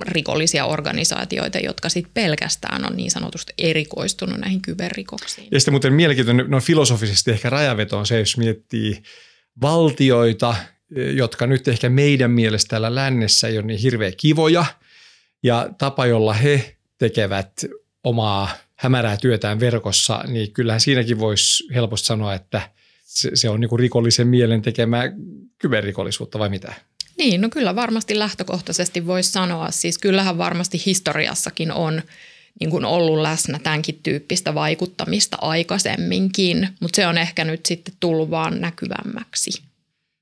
rikollisia 0.00 0.64
organisaatioita, 0.64 1.58
jotka 1.58 1.88
sitten 1.88 2.14
pelkästään 2.14 2.86
on 2.86 2.96
niin 2.96 3.10
sanotusti 3.10 3.52
erikoistunut 3.58 4.38
näihin 4.38 4.62
kyberrikoksiin. 4.62 5.48
Ja 5.50 5.60
sitten 5.60 5.72
muuten 5.72 5.92
mielenkiintoinen, 5.92 6.50
no 6.50 6.60
filosofisesti 6.60 7.30
ehkä 7.30 7.50
rajaveto 7.50 7.98
on 7.98 8.06
se, 8.06 8.18
jos 8.18 8.36
miettii 8.36 9.02
valtioita, 9.60 10.54
jotka 11.14 11.46
nyt 11.46 11.68
ehkä 11.68 11.88
meidän 11.88 12.30
mielestä 12.30 12.68
täällä 12.68 12.94
lännessä 12.94 13.48
ei 13.48 13.58
ole 13.58 13.66
niin 13.66 13.80
hirveän 13.80 14.12
kivoja 14.16 14.64
ja 15.42 15.68
tapa, 15.78 16.06
jolla 16.06 16.32
he 16.32 16.76
tekevät 16.98 17.64
omaa 18.04 18.48
hämärää 18.78 19.16
työtään 19.16 19.60
verkossa, 19.60 20.24
niin 20.26 20.52
kyllähän 20.52 20.80
siinäkin 20.80 21.18
voisi 21.18 21.64
helposti 21.74 22.06
sanoa, 22.06 22.34
että 22.34 22.70
se, 23.04 23.30
se 23.34 23.48
on 23.48 23.60
niin 23.60 23.68
kuin 23.68 23.80
rikollisen 23.80 24.26
mielen 24.26 24.62
tekemää 24.62 25.12
kyberrikollisuutta 25.58 26.38
vai 26.38 26.48
mitä? 26.48 26.72
Niin, 27.18 27.40
no 27.40 27.48
kyllä 27.48 27.76
varmasti 27.76 28.18
lähtökohtaisesti 28.18 29.06
voisi 29.06 29.32
sanoa. 29.32 29.70
Siis 29.70 29.98
kyllähän 29.98 30.38
varmasti 30.38 30.82
historiassakin 30.86 31.72
on 31.72 32.02
niin 32.60 32.70
kuin 32.70 32.84
ollut 32.84 33.18
läsnä 33.18 33.58
tämänkin 33.58 34.00
tyyppistä 34.02 34.54
vaikuttamista 34.54 35.36
aikaisemminkin, 35.40 36.68
mutta 36.80 36.96
se 36.96 37.06
on 37.06 37.18
ehkä 37.18 37.44
nyt 37.44 37.66
sitten 37.66 37.94
tullut 38.00 38.30
vaan 38.30 38.60
näkyvämmäksi. 38.60 39.50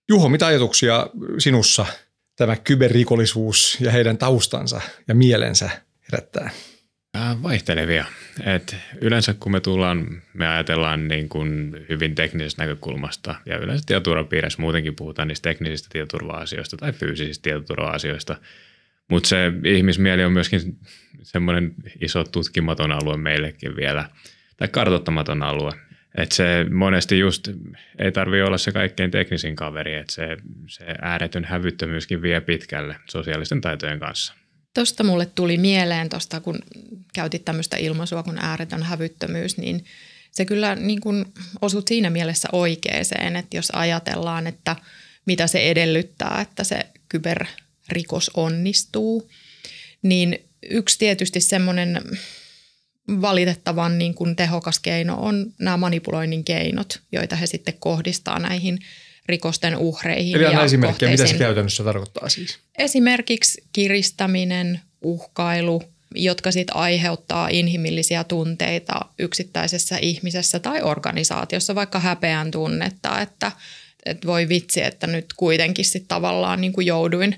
Juho, 0.09 0.29
mitä 0.29 0.47
ajatuksia 0.47 1.07
sinussa 1.39 1.87
tämä 2.37 2.57
kyberrikollisuus 2.57 3.77
ja 3.81 3.91
heidän 3.91 4.19
taustansa 4.19 4.81
ja 5.09 5.15
mielensä 5.15 5.71
herättää? 6.13 6.51
Vaihtelevia. 7.43 8.05
Et 8.45 8.77
yleensä 9.01 9.35
kun 9.41 9.53
me 9.53 9.61
tullaan, 9.61 10.23
me 10.35 10.49
ajatellaan 10.49 11.09
niin 11.09 11.29
kuin 11.29 11.77
hyvin 11.89 12.15
teknisestä 12.15 12.63
näkökulmasta 12.63 13.35
ja 13.47 13.59
yleensä 13.59 13.85
tietoturvapiirissä 13.87 14.63
muutenkin 14.63 14.97
puhutaan 14.97 15.29
niistä 15.29 15.51
teknisistä 15.51 15.89
tietoturva-asioista 15.93 16.77
tai 16.77 16.93
fyysisistä 16.93 17.43
tietoturva-asioista. 17.43 18.37
Mutta 19.09 19.29
se 19.29 19.53
ihmismieli 19.65 20.25
on 20.25 20.33
myöskin 20.33 20.79
semmoinen 21.23 21.75
iso 22.01 22.25
tutkimaton 22.25 22.93
alue 22.93 23.17
meillekin 23.17 23.77
vielä, 23.77 24.09
tai 24.57 24.69
kartoittamaton 24.69 25.43
alue. 25.43 25.73
Et 26.17 26.33
se 26.33 26.67
monesti 26.71 27.19
just 27.19 27.49
ei 27.99 28.13
tarvi 28.13 28.43
olla 28.43 28.59
se 28.59 28.73
kaikkein 28.73 29.11
teknisin 29.11 29.57
kaveri, 29.57 29.95
että 29.95 30.13
se, 30.13 30.37
se 30.67 30.85
ääretön 31.03 31.45
hävyttömyyskin 31.45 32.23
vie 32.23 32.41
pitkälle 32.41 32.97
sosiaalisten 33.11 33.61
taitojen 33.61 34.01
kanssa. 34.01 34.35
Tuosta 34.77 35.05
mulle 35.05 35.27
tuli 35.27 35.59
mieleen, 35.59 36.09
tosta, 36.09 36.41
kun 36.41 36.59
käytit 37.15 37.45
tämmöistä 37.45 37.77
ilmaisua 37.77 38.23
kuin 38.23 38.39
ääretön 38.39 38.83
hävyttömyys, 38.83 39.59
niin 39.59 39.85
se 40.31 40.45
kyllä 40.45 40.75
niin 40.75 41.01
kuin 41.01 41.25
osut 41.61 41.89
siinä 41.89 42.11
mielessä 42.11 42.49
oikeeseen, 42.53 43.37
että 43.37 43.57
jos 43.57 43.71
ajatellaan, 43.71 44.47
että 44.47 44.77
mitä 45.27 45.47
se 45.47 45.71
edellyttää, 45.71 46.41
että 46.41 46.65
se 46.65 46.87
kyberrikos 47.09 48.31
onnistuu, 48.35 49.31
niin 50.03 50.39
yksi 50.71 50.99
tietysti 50.99 51.41
semmoinen 51.41 52.01
valitettavan 53.09 53.99
niin 53.99 54.15
kuin 54.15 54.37
tehokas 54.37 54.79
keino 54.79 55.17
on 55.21 55.53
nämä 55.59 55.77
manipuloinnin 55.77 56.45
keinot, 56.45 57.01
joita 57.13 57.37
he 57.37 57.47
sitten 57.47 57.75
kohdistaa 57.79 58.39
näihin 58.39 58.79
rikosten 59.29 59.77
uhreihin. 59.77 60.37
Eli 60.37 60.45
ja 60.45 60.65
esimerkkejä, 60.65 61.11
mitä 61.11 61.27
se 61.27 61.35
käytännössä 61.35 61.85
tarkoittaa 61.85 62.29
siis? 62.29 62.59
Esimerkiksi 62.79 63.65
kiristäminen, 63.73 64.81
uhkailu, 65.03 65.83
jotka 66.15 66.53
sitten 66.53 66.77
aiheuttaa 66.77 67.49
inhimillisiä 67.49 68.25
tunteita 68.25 69.01
yksittäisessä 69.19 69.99
ihmisessä 70.03 70.59
tai 70.59 70.83
organisaatiossa, 70.83 71.75
vaikka 71.75 72.01
häpeän 72.01 72.51
tunnetta, 72.51 73.21
että, 73.21 73.53
että 74.07 74.27
voi 74.27 74.49
vitsi, 74.49 74.83
että 74.83 75.07
nyt 75.07 75.27
kuitenkin 75.37 75.85
sitten 75.85 76.09
tavallaan 76.09 76.61
niin 76.61 76.73
kuin 76.73 76.87
jouduin 76.87 77.37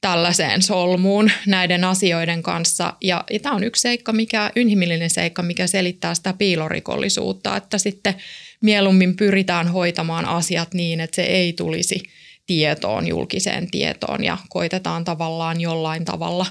tällaiseen 0.00 0.62
solmuun 0.62 1.30
näiden 1.46 1.84
asioiden 1.84 2.42
kanssa. 2.42 2.92
Ja, 3.00 3.24
ja 3.30 3.38
tämä 3.38 3.54
on 3.54 3.64
yksi 3.64 3.82
seikka, 3.82 4.12
mikä, 4.12 4.50
inhimillinen 4.56 5.10
seikka, 5.10 5.42
mikä 5.42 5.66
selittää 5.66 6.14
sitä 6.14 6.32
piilorikollisuutta, 6.32 7.56
että 7.56 7.78
sitten 7.78 8.14
mieluummin 8.60 9.16
pyritään 9.16 9.68
hoitamaan 9.68 10.24
asiat 10.24 10.74
niin, 10.74 11.00
että 11.00 11.16
se 11.16 11.22
ei 11.22 11.52
tulisi 11.52 12.02
tietoon, 12.46 13.06
julkiseen 13.06 13.70
tietoon 13.70 14.24
ja 14.24 14.38
koitetaan 14.48 15.04
tavallaan 15.04 15.60
jollain 15.60 16.04
tavalla 16.04 16.46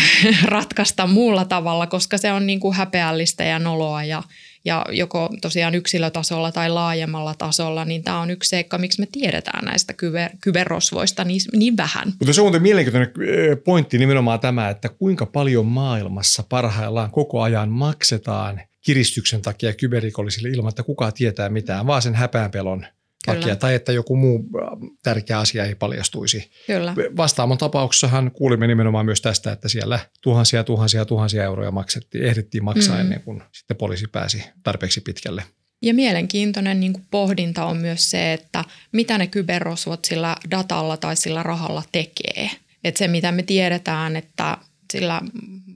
ratkaista 0.44 1.06
muulla 1.06 1.44
tavalla, 1.44 1.86
koska 1.86 2.18
se 2.18 2.32
on 2.32 2.46
niin 2.46 2.60
kuin 2.60 2.74
häpeällistä 2.74 3.44
ja 3.44 3.58
noloa 3.58 4.04
ja, 4.04 4.22
ja 4.64 4.86
joko 4.90 5.30
tosiaan 5.42 5.74
yksilötasolla 5.74 6.52
tai 6.52 6.70
laajemmalla 6.70 7.34
tasolla, 7.34 7.84
niin 7.84 8.02
tämä 8.02 8.20
on 8.20 8.30
yksi 8.30 8.48
seikka, 8.48 8.78
miksi 8.78 9.00
me 9.00 9.06
tiedetään 9.12 9.64
näistä 9.64 9.92
kyber, 9.92 10.30
kyberrosvoista 10.40 11.24
niin, 11.24 11.40
niin 11.52 11.76
vähän. 11.76 12.12
Mutta 12.18 12.32
se 12.32 12.42
on 12.42 12.62
mielenkiintoinen 12.62 13.12
eh, 13.28 13.56
pointti 13.64 13.98
nimenomaan 13.98 14.40
tämä, 14.40 14.68
että 14.68 14.88
kuinka 14.88 15.26
paljon 15.26 15.66
maailmassa 15.66 16.44
parhaillaan 16.48 17.10
koko 17.10 17.42
ajan 17.42 17.68
maksetaan 17.68 18.60
kiristyksen 18.82 19.42
takia 19.42 19.72
kyberrikollisille 19.74 20.48
ilman, 20.48 20.68
että 20.68 20.82
kukaan 20.82 21.12
tietää 21.12 21.48
mitään, 21.48 21.86
vaan 21.86 22.02
sen 22.02 22.14
häpäänpelon 22.14 22.86
takia, 23.26 23.56
tai 23.56 23.74
että 23.74 23.92
joku 23.92 24.16
muu 24.16 24.38
äh, 24.38 24.68
tärkeä 25.02 25.38
asia 25.38 25.64
ei 25.64 25.74
paljastuisi. 25.74 26.50
Kyllä. 26.66 26.94
Vastaamon 27.16 27.58
tapauksessahan 27.58 28.30
kuulimme 28.30 28.66
nimenomaan 28.66 29.06
myös 29.06 29.20
tästä, 29.20 29.52
että 29.52 29.68
siellä 29.68 29.98
tuhansia, 30.22 30.64
tuhansia, 30.64 31.04
tuhansia 31.04 31.44
euroja 31.44 31.70
maksettiin, 31.70 32.24
ehdittiin 32.24 32.64
maksaa 32.64 32.94
mm. 32.94 33.00
ennen 33.00 33.22
kuin 33.22 33.42
sitten 33.52 33.76
poliisi 33.76 34.06
pääsi 34.06 34.44
tarpeeksi 34.62 35.00
pitkälle. 35.00 35.42
Ja 35.82 35.94
mielenkiintoinen 35.94 36.80
niin 36.80 36.92
kuin 36.92 37.06
pohdinta 37.10 37.64
on 37.64 37.76
myös 37.76 38.10
se, 38.10 38.32
että 38.32 38.64
mitä 38.92 39.18
ne 39.18 39.26
kyberrosvot 39.26 40.04
sillä 40.04 40.36
datalla 40.50 40.96
tai 40.96 41.16
sillä 41.16 41.42
rahalla 41.42 41.82
tekee. 41.92 42.50
Että 42.84 42.98
se, 42.98 43.08
mitä 43.08 43.32
me 43.32 43.42
tiedetään, 43.42 44.16
että 44.16 44.58
sillä 44.92 45.20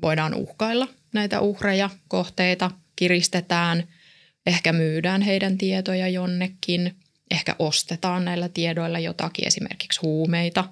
voidaan 0.03 0.35
uhkailla 0.35 0.89
näitä 1.13 1.41
uhreja, 1.41 1.91
kohteita, 2.09 2.71
kiristetään, 2.97 3.85
ehkä 4.47 4.73
myydään 4.73 5.23
heidän 5.23 5.59
tietoja 5.59 6.09
jonnekin– 6.09 6.93
ehkä 7.31 7.57
ostetaan 7.59 8.25
näillä 8.25 8.49
tiedoilla 8.49 8.99
jotakin, 8.99 9.47
esimerkiksi 9.47 10.01
huumeita, 10.03 10.65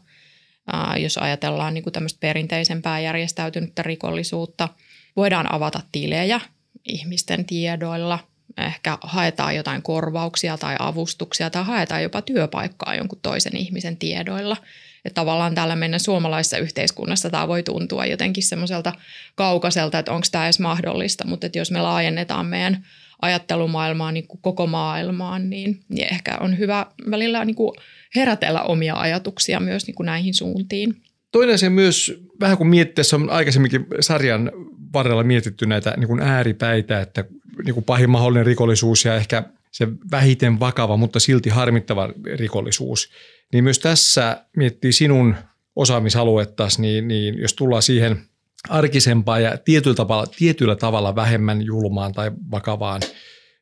jos 0.99 1.19
ajatellaan 1.19 1.75
niin 1.75 1.85
kuin 1.85 1.93
tämmöistä 1.93 2.21
perinteisempää 2.21 3.01
järjestäytynyttä 3.01 3.83
rikollisuutta. 3.83 4.69
Voidaan 5.17 5.55
avata 5.55 5.81
tilejä 5.93 6.41
ihmisten 6.85 7.45
tiedoilla, 7.45 8.19
ehkä 8.59 8.99
haetaan 9.03 9.57
jotain 9.57 9.83
korvauksia 9.83 10.59
tai 10.59 10.77
avustuksia 10.79 11.51
tai 11.51 11.65
haetaan 11.65 12.03
jopa 12.03 12.23
työpaikkaa 12.23 12.95
jonkun 12.95 13.19
toisen 13.23 13.57
ihmisen 13.57 13.97
tiedoilla. 13.97 14.57
Että 15.05 15.21
tavallaan 15.21 15.55
täällä 15.55 15.77
meidän 15.77 16.01
suomalaisessa 16.01 16.59
yhteiskunnassa 16.59 17.31
tämä 17.31 17.49
voi 17.49 17.63
tuntua 17.63 18.07
jotenkin 18.07 18.43
semmoiselta 18.43 18.93
kaukaiselta, 19.35 19.99
että 19.99 20.13
onko 20.13 20.27
tämä 20.33 20.45
edes 20.45 20.61
mahdollista, 20.61 21.27
mutta 21.27 21.47
että 21.47 21.59
jos 21.59 21.71
me 21.71 21.81
laajennetaan 21.81 22.47
meidän 22.47 22.87
ajattelumaailmaan, 23.23 24.15
niin 24.15 24.27
kuin 24.27 24.41
koko 24.43 24.67
maailmaan, 24.67 25.51
niin, 25.51 25.81
niin 25.89 26.09
ehkä 26.13 26.39
on 26.41 26.59
hyvä 26.59 26.87
välillä 27.11 27.45
niin 27.45 27.57
kuin 27.57 27.77
herätellä 28.17 28.63
omia 28.63 28.95
ajatuksia 28.95 29.61
myös 29.61 29.87
niin 29.87 29.95
kuin 29.95 30.07
näihin 30.07 30.35
suuntiin. 30.35 30.97
Toinen 31.33 31.59
se 31.59 31.71
myös, 31.71 32.23
vähän 32.41 32.57
kuin 32.57 32.69
miettiessä 32.69 33.17
on 33.17 33.31
aikaisemminkin 33.31 33.87
sarjan 34.01 34.53
varrella 34.93 35.23
mietitty 35.23 35.67
näitä 35.67 35.95
niin 35.97 36.09
kuin 36.09 36.21
ääripäitä, 36.21 37.01
että 37.01 37.25
niin 37.65 37.75
kuin 37.75 37.85
pahin 37.85 38.11
mahdollinen 38.11 38.47
rikollisuus 38.47 39.05
ja 39.05 39.15
ehkä 39.15 39.43
se 39.75 39.89
vähiten 40.11 40.61
vakava, 40.61 40.97
mutta 40.97 41.21
silti 41.21 41.51
harmittava 41.51 42.09
rikollisuus. 42.35 43.11
Niin 43.53 43.65
myös 43.65 43.79
tässä 43.79 44.45
miettii 44.57 44.93
sinun 44.93 45.37
osaamisaluettasi, 45.77 46.81
niin, 46.81 47.09
niin 47.09 47.39
jos 47.39 47.55
tullaan 47.55 47.83
siihen– 47.83 48.21
arkisempaa 48.69 49.41
ja 49.41 49.59
tietyllä 49.59 49.97
tavalla, 49.97 50.27
tietyllä 50.27 50.77
tavalla 50.77 51.17
vähemmän 51.17 51.63
julmaan 51.63 52.13
tai 52.13 52.31
vakavaan 52.51 53.03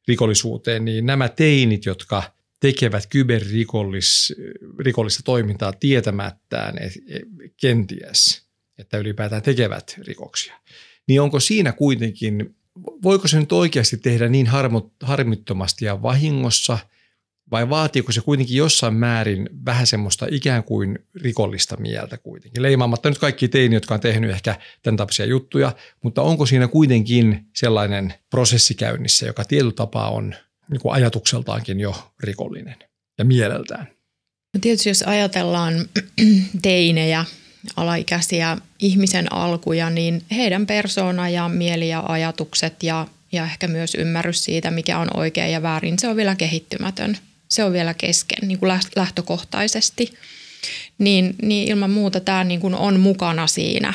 rikollisuuteen, 0.09 0.85
niin 0.85 1.07
nämä 1.07 1.29
teinit, 1.29 1.85
jotka 1.85 2.22
tekevät 2.61 3.07
kyberrikollista 3.07 5.22
toimintaa 5.25 5.72
tietämättään 5.72 6.79
et, 6.79 6.92
et, 7.09 7.22
kenties, 7.61 8.46
että 8.79 8.98
ylipäätään 8.98 9.42
tekevät 9.42 9.94
rikoksia, 10.07 10.55
niin 11.09 11.20
onko 11.20 11.40
siinä 11.40 11.72
kuitenkin, 11.72 12.57
voiko 13.02 13.28
se 13.28 13.40
nyt 13.40 13.52
oikeasti 13.52 13.96
tehdä 13.96 14.28
niin 14.28 14.48
harmittomasti 15.02 15.85
ja 15.85 16.02
vahingossa– 16.02 16.78
vai 17.52 17.70
vaatiiko 17.70 18.12
se 18.12 18.20
kuitenkin 18.20 18.56
jossain 18.56 18.94
määrin 18.94 19.48
vähän 19.64 19.87
semmoista 19.87 20.26
ikään 20.30 20.64
kuin 20.64 20.98
rikollista 21.22 21.76
mieltä 21.76 22.18
kuitenkin? 22.18 22.62
Leimaamatta 22.62 23.08
nyt 23.08 23.18
kaikki 23.18 23.48
teini, 23.48 23.74
jotka 23.74 23.94
on 23.94 24.00
tehnyt 24.00 24.30
ehkä 24.30 24.56
tämän 24.82 24.96
tapaisia 24.96 25.26
juttuja, 25.26 25.72
mutta 26.02 26.22
onko 26.22 26.46
siinä 26.46 26.68
kuitenkin 26.68 27.46
sellainen 27.56 28.14
prosessi 28.30 28.74
käynnissä, 28.74 29.26
joka 29.26 29.44
tietyllä 29.44 29.72
tapaa 29.72 30.11
on 30.11 30.35
niin 30.70 30.80
kuin 30.80 30.94
ajatukseltaankin 30.94 31.80
jo 31.80 32.12
rikollinen 32.20 32.76
ja 33.18 33.24
mieleltään? 33.24 33.88
No 34.54 34.61
tietysti 34.61 34.88
jos 34.90 35.02
ajatellaan 35.02 35.74
teinejä, 36.62 37.24
alaikäisiä 37.77 38.59
ihmisen 38.79 39.33
alkuja, 39.33 39.90
niin 39.90 40.22
heidän 40.31 40.66
persoona 40.66 41.29
ja 41.29 41.48
mieli 41.48 41.88
ja 41.88 42.03
ajatukset 42.07 42.83
ja, 42.83 43.07
ja 43.33 43.44
ehkä 43.44 43.68
myös 43.68 43.94
ymmärrys 43.94 44.44
siitä, 44.44 44.70
mikä 44.70 44.98
on 44.98 45.16
oikein 45.16 45.53
ja 45.53 45.62
väärin, 45.62 45.98
se 45.98 46.09
on 46.09 46.16
vielä 46.16 46.35
kehittymätön– 46.35 47.18
se 47.53 47.64
on 47.64 47.72
vielä 47.72 47.94
kesken 47.94 48.48
niin 48.48 48.59
kuin 48.59 48.72
lähtökohtaisesti. 48.96 50.14
Niin, 50.98 51.35
niin 51.42 51.68
ilman 51.68 51.90
muuta 51.90 52.20
tämä 52.20 52.44
niin 52.44 52.61
kuin 52.61 52.75
on 52.75 53.01
mukana 53.01 53.46
siinä, 53.46 53.94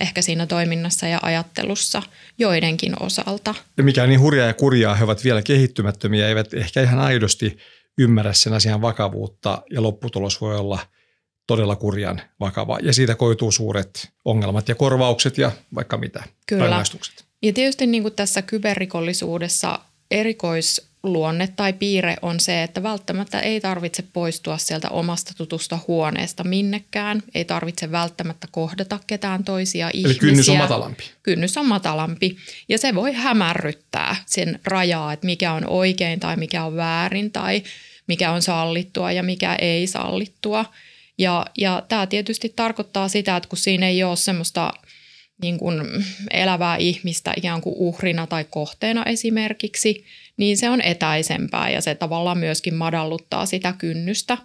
ehkä 0.00 0.22
siinä 0.22 0.46
toiminnassa 0.46 1.06
ja 1.06 1.18
ajattelussa 1.22 2.02
joidenkin 2.38 2.94
osalta. 3.00 3.54
Ja 3.76 3.84
mikä 3.84 4.02
on 4.02 4.08
niin 4.08 4.20
hurjaa 4.20 4.46
ja 4.46 4.54
kurjaa, 4.54 4.94
he 4.94 5.04
ovat 5.04 5.24
vielä 5.24 5.42
kehittymättömiä, 5.42 6.28
eivät 6.28 6.54
ehkä 6.54 6.82
ihan 6.82 6.98
aidosti 6.98 7.56
ymmärrä 7.98 8.32
sen 8.32 8.52
asian 8.52 8.82
vakavuutta 8.82 9.62
ja 9.70 9.82
lopputulos 9.82 10.40
voi 10.40 10.56
olla 10.56 10.78
todella 11.46 11.76
kurjan 11.76 12.20
vakava. 12.40 12.78
Ja 12.82 12.92
siitä 12.92 13.14
koituu 13.14 13.52
suuret 13.52 14.10
ongelmat 14.24 14.68
ja 14.68 14.74
korvaukset 14.74 15.38
ja 15.38 15.52
vaikka 15.74 15.98
mitä, 15.98 16.24
Kyllä. 16.46 16.64
rangaistukset. 16.64 17.24
Ja 17.42 17.52
tietysti 17.52 17.86
niin 17.86 18.02
kuin 18.02 18.14
tässä 18.14 18.42
kyberrikollisuudessa 18.42 19.78
erikois 20.10 20.92
luonne 21.02 21.48
tai 21.56 21.72
piirre 21.72 22.16
on 22.22 22.40
se, 22.40 22.62
että 22.62 22.82
välttämättä 22.82 23.40
ei 23.40 23.60
tarvitse 23.60 24.04
poistua 24.12 24.58
sieltä 24.58 24.88
omasta 24.88 25.32
tutusta 25.36 25.78
huoneesta 25.88 26.44
minnekään. 26.44 27.22
Ei 27.34 27.44
tarvitse 27.44 27.92
välttämättä 27.92 28.48
kohdata 28.50 29.00
ketään 29.06 29.44
toisia 29.44 29.90
Eli 29.90 29.98
ihmisiä. 29.98 30.10
Eli 30.10 30.18
kynnys 30.18 30.48
on 30.48 30.56
matalampi. 30.56 31.04
Kynnys 31.22 31.56
on 31.56 31.66
matalampi. 31.66 32.36
Ja 32.68 32.78
se 32.78 32.94
voi 32.94 33.12
hämärryttää 33.12 34.16
sen 34.26 34.60
rajaa, 34.64 35.12
että 35.12 35.26
mikä 35.26 35.52
on 35.52 35.66
oikein 35.66 36.20
tai 36.20 36.36
mikä 36.36 36.64
on 36.64 36.76
väärin 36.76 37.32
tai 37.32 37.62
mikä 38.06 38.32
on 38.32 38.42
sallittua 38.42 39.12
ja 39.12 39.22
mikä 39.22 39.54
ei 39.54 39.86
sallittua. 39.86 40.64
Ja, 41.18 41.46
ja 41.58 41.82
tämä 41.88 42.06
tietysti 42.06 42.52
tarkoittaa 42.56 43.08
sitä, 43.08 43.36
että 43.36 43.48
kun 43.48 43.58
siinä 43.58 43.88
ei 43.88 44.04
ole 44.04 44.16
semmoista 44.16 44.72
niin 45.42 45.58
kuin 45.58 46.04
elävää 46.30 46.76
ihmistä 46.76 47.32
ikään 47.36 47.60
kuin 47.60 47.74
uhrina 47.78 48.26
tai 48.26 48.44
kohteena 48.50 49.04
esimerkiksi– 49.04 50.04
niin 50.36 50.56
se 50.56 50.70
on 50.70 50.80
etäisempää 50.80 51.70
ja 51.70 51.80
se 51.80 51.94
tavallaan 51.94 52.38
myöskin 52.38 52.74
madalluttaa 52.74 53.46
sitä 53.46 53.74
kynnystä. 53.78 54.38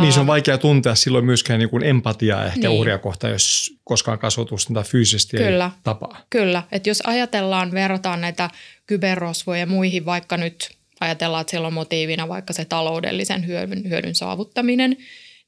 Niin 0.00 0.12
se 0.12 0.20
on 0.20 0.26
vaikea 0.26 0.58
tuntea 0.58 0.94
silloin 0.94 1.24
myöskään 1.24 1.58
niin 1.58 1.70
kuin 1.70 1.84
empatiaa 1.84 2.44
ehkä 2.44 2.68
niin. 2.68 2.78
uhria 2.78 2.98
kohtaan, 2.98 3.32
jos 3.32 3.74
koskaan 3.84 4.18
kasvatusta 4.18 4.74
tai 4.74 4.84
fyysisesti 4.84 5.36
Kyllä. 5.36 5.70
ei 5.74 5.80
tapaa. 5.82 6.24
Kyllä, 6.30 6.62
että 6.72 6.90
jos 6.90 7.02
ajatellaan, 7.06 7.72
verrataan 7.72 8.20
näitä 8.20 8.50
kyberrosvoja 8.86 9.66
muihin, 9.66 10.04
vaikka 10.04 10.36
nyt 10.36 10.70
ajatellaan, 11.00 11.40
että 11.40 11.50
siellä 11.50 11.66
on 11.66 11.74
motiivina 11.74 12.28
vaikka 12.28 12.52
se 12.52 12.64
taloudellisen 12.64 13.46
hyödyn, 13.46 13.88
hyödyn 13.88 14.14
saavuttaminen, 14.14 14.96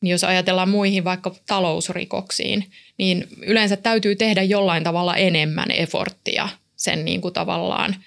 niin 0.01 0.13
jos 0.13 0.25
ajatellaan 0.25 0.69
muihin 0.69 1.05
vaikka 1.05 1.35
talousrikoksiin, 1.47 2.71
niin 2.99 3.29
yleensä 3.43 3.77
täytyy 3.77 4.17
tehdä 4.17 4.43
jollain 4.43 4.85
tavalla 4.85 5.17
enemmän 5.17 5.71
eforttia 5.71 6.49
sen 6.77 7.05
niin 7.05 7.21
kuin 7.21 7.35
tavallaan– 7.35 7.97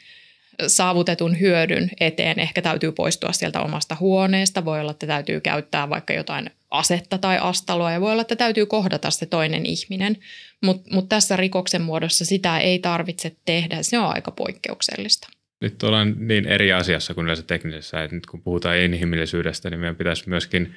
saavutetun 0.67 1.39
hyödyn 1.39 1.89
eteen 1.99 2.39
ehkä 2.39 2.61
täytyy 2.61 2.91
poistua 2.91 3.31
sieltä 3.31 3.61
omasta 3.61 3.97
huoneesta. 3.99 4.65
Voi 4.65 4.79
olla, 4.79 4.91
että 4.91 5.07
täytyy 5.07 5.41
käyttää 5.41 5.89
vaikka 5.89 6.13
jotain 6.13 6.49
asetta 6.71 7.17
tai 7.17 7.37
astaloa 7.41 7.91
ja 7.91 8.01
voi 8.01 8.11
olla, 8.11 8.21
että 8.21 8.35
täytyy 8.35 8.65
kohdata 8.65 9.11
se 9.11 9.25
toinen 9.25 9.65
ihminen. 9.65 10.17
Mutta 10.61 10.93
mut 10.93 11.09
tässä 11.09 11.35
rikoksen 11.35 11.81
muodossa 11.81 12.25
sitä 12.25 12.59
ei 12.59 12.79
tarvitse 12.79 13.35
tehdä. 13.45 13.83
Se 13.83 13.99
on 13.99 14.13
aika 14.15 14.31
poikkeuksellista. 14.31 15.27
Nyt 15.61 15.83
ollaan 15.83 16.15
niin 16.27 16.47
eri 16.47 16.73
asiassa 16.73 17.13
kuin 17.13 17.23
yleensä 17.23 17.43
teknisessä, 17.43 18.03
että 18.03 18.15
nyt 18.15 18.25
kun 18.25 18.41
puhutaan 18.41 18.77
inhimillisyydestä, 18.77 19.69
niin 19.69 19.79
meidän 19.79 19.95
pitäisi 19.95 20.29
myöskin 20.29 20.75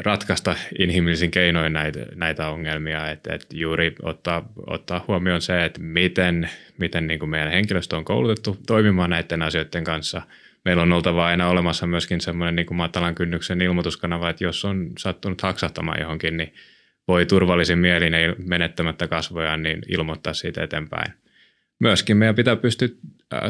ratkaista 0.00 0.56
inhimillisin 0.78 1.30
keinoin 1.30 1.72
näitä, 1.72 2.06
näitä 2.14 2.48
ongelmia, 2.48 3.10
että, 3.10 3.34
että 3.34 3.46
juuri 3.56 3.94
ottaa, 4.02 4.52
ottaa 4.66 5.04
huomioon 5.08 5.42
se, 5.42 5.64
että 5.64 5.80
miten, 5.80 6.50
miten 6.78 7.06
niin 7.06 7.18
kuin 7.18 7.30
meidän 7.30 7.52
henkilöstö 7.52 7.96
on 7.96 8.04
koulutettu 8.04 8.58
toimimaan 8.66 9.10
näiden 9.10 9.42
asioiden 9.42 9.84
kanssa, 9.84 10.22
meillä 10.64 10.82
on 10.82 10.92
oltava 10.92 11.26
aina 11.26 11.48
olemassa 11.48 11.86
myöskin 11.86 12.20
semmoinen 12.20 12.56
niin 12.56 12.76
matalan 12.76 13.14
kynnyksen 13.14 13.60
ilmoituskanava, 13.60 14.30
että 14.30 14.44
jos 14.44 14.64
on 14.64 14.90
sattunut 14.98 15.42
haksahtamaan 15.42 16.00
johonkin, 16.00 16.36
niin 16.36 16.54
voi 17.08 17.26
turvallisin 17.26 17.78
mielin 17.78 18.12
menettämättä 18.38 19.08
kasvojaan 19.08 19.62
niin 19.62 19.82
ilmoittaa 19.88 20.34
siitä 20.34 20.62
eteenpäin. 20.62 21.12
Myöskin 21.80 22.16
meidän 22.16 22.34
pitää 22.34 22.56
pystyä 22.56 22.88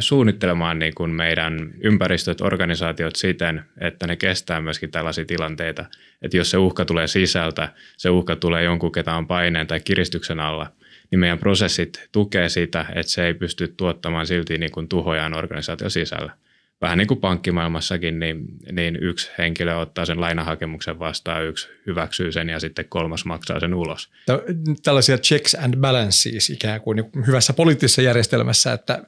suunnittelemaan 0.00 0.78
niin 0.78 0.94
kuin 0.94 1.10
meidän 1.10 1.74
ympäristöt, 1.80 2.40
organisaatiot 2.40 3.16
siten, 3.16 3.64
että 3.80 4.06
ne 4.06 4.16
kestää 4.16 4.60
myöskin 4.60 4.90
tällaisia 4.90 5.24
tilanteita. 5.24 5.84
Että 6.22 6.36
jos 6.36 6.50
se 6.50 6.58
uhka 6.58 6.84
tulee 6.84 7.06
sisältä, 7.06 7.68
se 7.96 8.10
uhka 8.10 8.36
tulee 8.36 8.64
jonkun, 8.64 8.92
ketä 8.92 9.14
on 9.14 9.26
paineen 9.26 9.66
tai 9.66 9.80
kiristyksen 9.80 10.40
alla, 10.40 10.72
niin 11.10 11.18
meidän 11.18 11.38
prosessit 11.38 12.08
tukee 12.12 12.48
sitä, 12.48 12.86
että 12.94 13.12
se 13.12 13.26
ei 13.26 13.34
pysty 13.34 13.74
tuottamaan 13.76 14.26
silti 14.26 14.58
niin 14.58 14.72
kuin 14.72 14.88
tuhojaan 14.88 15.34
organisaation 15.34 15.90
sisällä 15.90 16.32
vähän 16.84 16.98
niin 16.98 17.08
kuin 17.08 17.20
pankkimaailmassakin, 17.20 18.18
niin, 18.18 18.44
niin 18.72 18.98
yksi 19.02 19.30
henkilö 19.38 19.76
ottaa 19.76 20.04
sen 20.04 20.20
lainahakemuksen 20.20 20.98
vastaan, 20.98 21.44
yksi 21.44 21.68
hyväksyy 21.86 22.32
sen 22.32 22.48
ja 22.48 22.60
sitten 22.60 22.84
kolmas 22.88 23.24
maksaa 23.24 23.60
sen 23.60 23.74
ulos. 23.74 24.08
Tällaisia 24.82 25.18
checks 25.18 25.54
and 25.54 25.76
balances 25.76 26.50
ikään 26.50 26.80
kuin 26.80 26.96
niin 26.96 27.26
hyvässä 27.26 27.52
poliittisessa 27.52 28.02
järjestelmässä, 28.02 28.72
että 28.72 29.02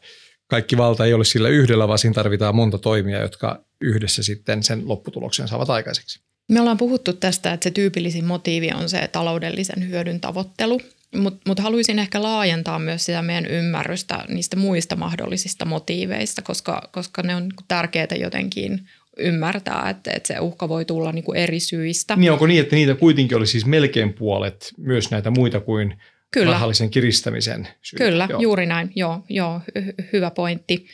kaikki 0.48 0.76
valta 0.76 1.04
ei 1.04 1.14
ole 1.14 1.24
sillä 1.24 1.48
yhdellä, 1.48 1.88
vaan 1.88 1.98
siinä 1.98 2.14
tarvitaan 2.14 2.54
monta 2.54 2.78
toimia, 2.78 3.20
jotka 3.20 3.64
yhdessä 3.80 4.22
sitten 4.22 4.62
sen 4.62 4.88
lopputuloksen 4.88 5.48
saavat 5.48 5.70
aikaiseksi. 5.70 6.20
Me 6.50 6.60
ollaan 6.60 6.76
puhuttu 6.76 7.12
tästä, 7.12 7.52
että 7.52 7.64
se 7.64 7.70
tyypillisin 7.70 8.24
motiivi 8.24 8.70
on 8.74 8.88
se 8.88 9.08
taloudellisen 9.12 9.88
hyödyn 9.88 10.20
tavoittelu, 10.20 10.80
mutta 11.16 11.40
mut 11.46 11.58
haluaisin 11.58 11.98
ehkä 11.98 12.22
laajentaa 12.22 12.78
myös 12.78 13.04
sitä 13.04 13.22
meidän 13.22 13.46
ymmärrystä 13.46 14.24
niistä 14.28 14.56
muista 14.56 14.96
mahdollisista 14.96 15.64
motiiveista, 15.64 16.42
koska, 16.42 16.88
koska 16.92 17.22
ne 17.22 17.36
on 17.36 17.42
niinku 17.42 17.62
tärkeää 17.68 18.06
jotenkin 18.20 18.80
ymmärtää, 19.16 19.90
että, 19.90 20.10
että 20.16 20.26
se 20.26 20.40
uhka 20.40 20.68
voi 20.68 20.84
tulla 20.84 21.12
niin 21.12 21.24
kuin 21.24 21.38
eri 21.38 21.60
syistä. 21.60 22.16
Niin 22.16 22.32
onko 22.32 22.46
niin, 22.46 22.60
että 22.60 22.76
niitä 22.76 22.94
kuitenkin 22.94 23.36
oli 23.36 23.46
siis 23.46 23.66
melkein 23.66 24.12
puolet 24.12 24.72
myös 24.78 25.10
näitä 25.10 25.30
muita 25.30 25.60
kuin 25.60 25.94
Kyllä. 26.30 26.52
rahallisen 26.52 26.90
kiristämisen 26.90 27.68
syitä? 27.82 28.04
Kyllä, 28.04 28.26
joo. 28.30 28.40
juuri 28.40 28.66
näin. 28.66 28.92
Joo, 28.96 29.24
joo 29.28 29.60
hy- 29.78 30.04
hyvä 30.12 30.30
pointti. 30.30 30.86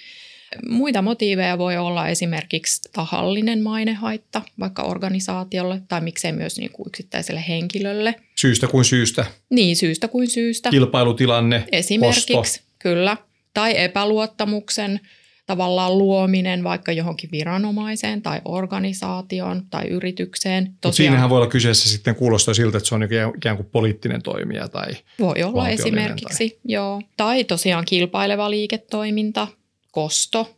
Muita 0.68 1.02
motiiveja 1.02 1.58
voi 1.58 1.76
olla 1.76 2.08
esimerkiksi 2.08 2.80
tahallinen 2.92 3.62
mainehaitta 3.62 4.42
vaikka 4.60 4.82
organisaatiolle 4.82 5.82
tai 5.88 6.00
miksei 6.00 6.32
myös 6.32 6.58
niin 6.58 6.70
kuin 6.72 6.86
yksittäiselle 6.86 7.44
henkilölle. 7.48 8.14
Syystä 8.40 8.66
kuin 8.66 8.84
syystä. 8.84 9.24
Niin, 9.50 9.76
syystä 9.76 10.08
kuin 10.08 10.28
syystä. 10.28 10.70
Kilpailutilanne, 10.70 11.64
Esimerkiksi, 11.72 12.32
kosto. 12.32 12.64
kyllä. 12.78 13.16
Tai 13.54 13.80
epäluottamuksen 13.80 15.00
tavallaan 15.46 15.98
luominen 15.98 16.64
vaikka 16.64 16.92
johonkin 16.92 17.30
viranomaiseen 17.32 18.22
tai 18.22 18.40
organisaatioon 18.44 19.62
tai 19.70 19.88
yritykseen. 19.88 20.74
Tosiaan, 20.80 20.94
siinähän 20.96 21.30
voi 21.30 21.36
olla 21.36 21.50
kyseessä 21.50 21.88
sitten 21.88 22.14
kuulostaa 22.14 22.54
siltä, 22.54 22.78
että 22.78 22.88
se 22.88 22.94
on 22.94 23.02
ikään 23.36 23.56
kuin 23.56 23.68
poliittinen 23.72 24.22
toimija 24.22 24.68
tai 24.68 24.92
Voi 25.18 25.42
olla 25.42 25.68
esimerkiksi, 25.68 26.48
tai... 26.48 26.58
joo. 26.64 27.02
Tai 27.16 27.44
tosiaan 27.44 27.84
kilpaileva 27.84 28.50
liiketoiminta, 28.50 29.48
kosto. 29.90 30.56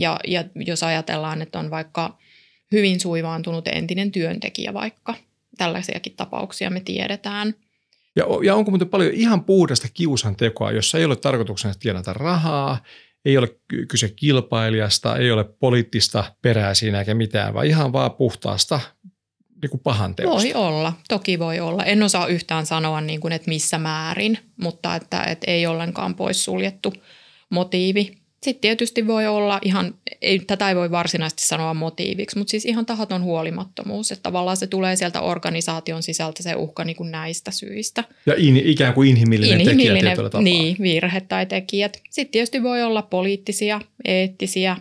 Ja, 0.00 0.20
ja 0.26 0.44
jos 0.54 0.82
ajatellaan, 0.82 1.42
että 1.42 1.58
on 1.58 1.70
vaikka 1.70 2.18
hyvin 2.72 3.00
suivaantunut 3.00 3.68
entinen 3.68 4.12
työntekijä 4.12 4.74
vaikka, 4.74 5.14
tällaisiakin 5.58 6.12
tapauksia 6.16 6.70
me 6.70 6.80
tiedetään. 6.80 7.54
Ja, 8.16 8.24
ja 8.44 8.54
onko 8.54 8.70
muuten 8.70 8.88
paljon 8.88 9.12
ihan 9.12 9.44
puhdasta 9.44 9.88
kiusantekoa, 9.94 10.72
jossa 10.72 10.98
ei 10.98 11.04
ole 11.04 11.16
tarkoituksena 11.16 11.74
tienata 11.80 12.12
rahaa, 12.12 12.78
ei 13.24 13.38
ole 13.38 13.48
kyse 13.88 14.08
kilpailijasta, 14.16 15.16
ei 15.16 15.30
ole 15.30 15.44
poliittista 15.44 16.24
perää 16.42 16.74
siinä 16.74 16.98
eikä 16.98 17.14
mitään, 17.14 17.54
vaan 17.54 17.66
ihan 17.66 17.92
vaan 17.92 18.12
puhtaasta 18.12 18.80
niin 19.62 19.70
kuin 19.70 19.80
pahan 19.80 20.14
teosta. 20.14 20.36
Voi 20.36 20.54
olla, 20.54 20.92
toki 21.08 21.38
voi 21.38 21.60
olla. 21.60 21.84
En 21.84 22.02
osaa 22.02 22.26
yhtään 22.26 22.66
sanoa, 22.66 23.00
niin 23.00 23.20
kuin, 23.20 23.32
että 23.32 23.48
missä 23.48 23.78
määrin, 23.78 24.38
mutta 24.56 24.96
että, 24.96 25.22
että 25.22 25.50
ei 25.50 25.66
ollenkaan 25.66 26.14
poissuljettu 26.14 26.92
motiivi. 27.50 28.21
Sitten 28.42 28.60
tietysti 28.60 29.06
voi 29.06 29.26
olla 29.26 29.58
ihan, 29.62 29.94
ei, 30.22 30.38
tätä 30.38 30.68
ei 30.68 30.76
voi 30.76 30.90
varsinaisesti 30.90 31.46
sanoa 31.46 31.74
motiiviksi, 31.74 32.38
mutta 32.38 32.50
siis 32.50 32.64
ihan 32.64 32.86
tahaton 32.86 33.22
huolimattomuus, 33.22 34.12
että 34.12 34.22
tavallaan 34.22 34.56
se 34.56 34.66
tulee 34.66 34.96
sieltä 34.96 35.20
organisaation 35.20 36.02
sisältä 36.02 36.42
se 36.42 36.54
uhka 36.54 36.84
niin 36.84 36.96
kuin 36.96 37.10
näistä 37.10 37.50
syistä. 37.50 38.04
Ja 38.26 38.34
in, 38.36 38.56
ikään 38.56 38.94
kuin 38.94 39.10
inhimillinen, 39.10 39.60
inhimillinen 39.60 40.02
tekijä 40.02 40.16
tapaa. 40.24 40.42
Niin, 40.42 40.76
virhe 40.80 41.20
tai 41.20 41.46
tekijät. 41.46 42.00
Sitten 42.10 42.32
tietysti 42.32 42.62
voi 42.62 42.82
olla 42.82 43.02
poliittisia, 43.02 43.80
eettisiä, 44.04 44.76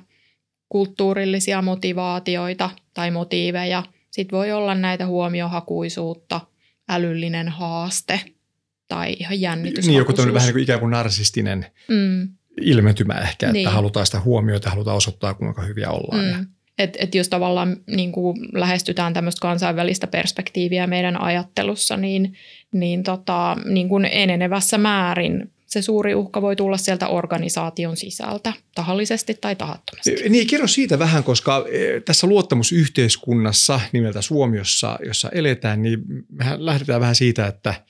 kulttuurillisia 0.69 1.61
motivaatioita 1.61 2.69
tai 2.93 3.11
motiiveja. 3.11 3.83
Sitten 4.11 4.37
voi 4.37 4.51
olla 4.51 4.75
näitä 4.75 5.05
huomiohakuisuutta, 5.05 6.41
älyllinen 6.89 7.49
haaste 7.49 8.19
tai 8.87 9.15
ihan 9.19 9.41
jännityshakuisuus. 9.41 10.17
Niin, 10.17 10.23
joku 10.27 10.33
vähän 10.33 10.47
niin 10.47 10.53
kuin 10.53 10.63
ikään 10.63 10.79
kuin 10.79 10.91
narsistinen 10.91 11.65
mm 11.87 12.29
ilmentymä 12.61 13.13
ehkä, 13.13 13.51
niin. 13.51 13.67
että 13.67 13.75
halutaan 13.75 14.05
sitä 14.05 14.19
huomiota, 14.19 14.69
halutaan 14.69 14.97
osoittaa, 14.97 15.33
kuinka 15.33 15.61
hyviä 15.61 15.89
ollaan. 15.89 16.25
Mm. 16.25 16.45
Että 16.77 16.99
et 17.01 17.15
jos 17.15 17.29
tavallaan 17.29 17.77
niin 17.87 18.11
kuin 18.11 18.37
lähestytään 18.53 19.13
tämmöistä 19.13 19.41
kansainvälistä 19.41 20.07
perspektiiviä 20.07 20.87
meidän 20.87 21.21
ajattelussa, 21.21 21.97
niin, 21.97 22.33
niin, 22.73 23.03
tota, 23.03 23.57
niin 23.65 23.89
kuin 23.89 24.05
enenevässä 24.05 24.77
määrin 24.77 25.51
se 25.65 25.81
suuri 25.81 26.15
uhka 26.15 26.41
voi 26.41 26.55
tulla 26.55 26.77
sieltä 26.77 27.07
organisaation 27.07 27.97
sisältä, 27.97 28.53
tahallisesti 28.75 29.37
tai 29.41 29.55
tahattomasti. 29.55 30.29
Niin, 30.29 30.47
kerro 30.47 30.67
siitä 30.67 30.99
vähän, 30.99 31.23
koska 31.23 31.65
tässä 32.05 32.27
luottamusyhteiskunnassa 32.27 33.79
nimeltä 33.91 34.21
Suomiossa, 34.21 34.99
jossa 35.05 35.29
eletään, 35.29 35.81
niin 35.81 35.99
mehän 36.29 36.65
lähdetään 36.65 37.01
vähän 37.01 37.15
siitä, 37.15 37.47
että– 37.47 37.73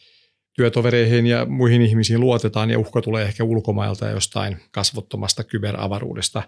työtovereihin 0.53 1.27
ja 1.27 1.45
muihin 1.45 1.81
ihmisiin 1.81 2.19
luotetaan 2.19 2.69
ja 2.69 2.79
uhka 2.79 3.01
tulee 3.01 3.25
ehkä 3.25 3.43
ulkomailta 3.43 4.05
ja 4.05 4.11
jostain 4.11 4.57
kasvottomasta 4.71 5.43
kyberavaruudesta 5.43 6.43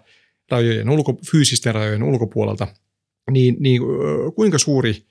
rajojen 0.50 0.90
ulko, 0.90 1.18
fyysisten 1.30 1.74
rajojen 1.74 2.02
ulkopuolelta, 2.02 2.66
niin, 3.30 3.56
niin 3.60 3.82
kuinka 4.34 4.58
suuri 4.58 5.02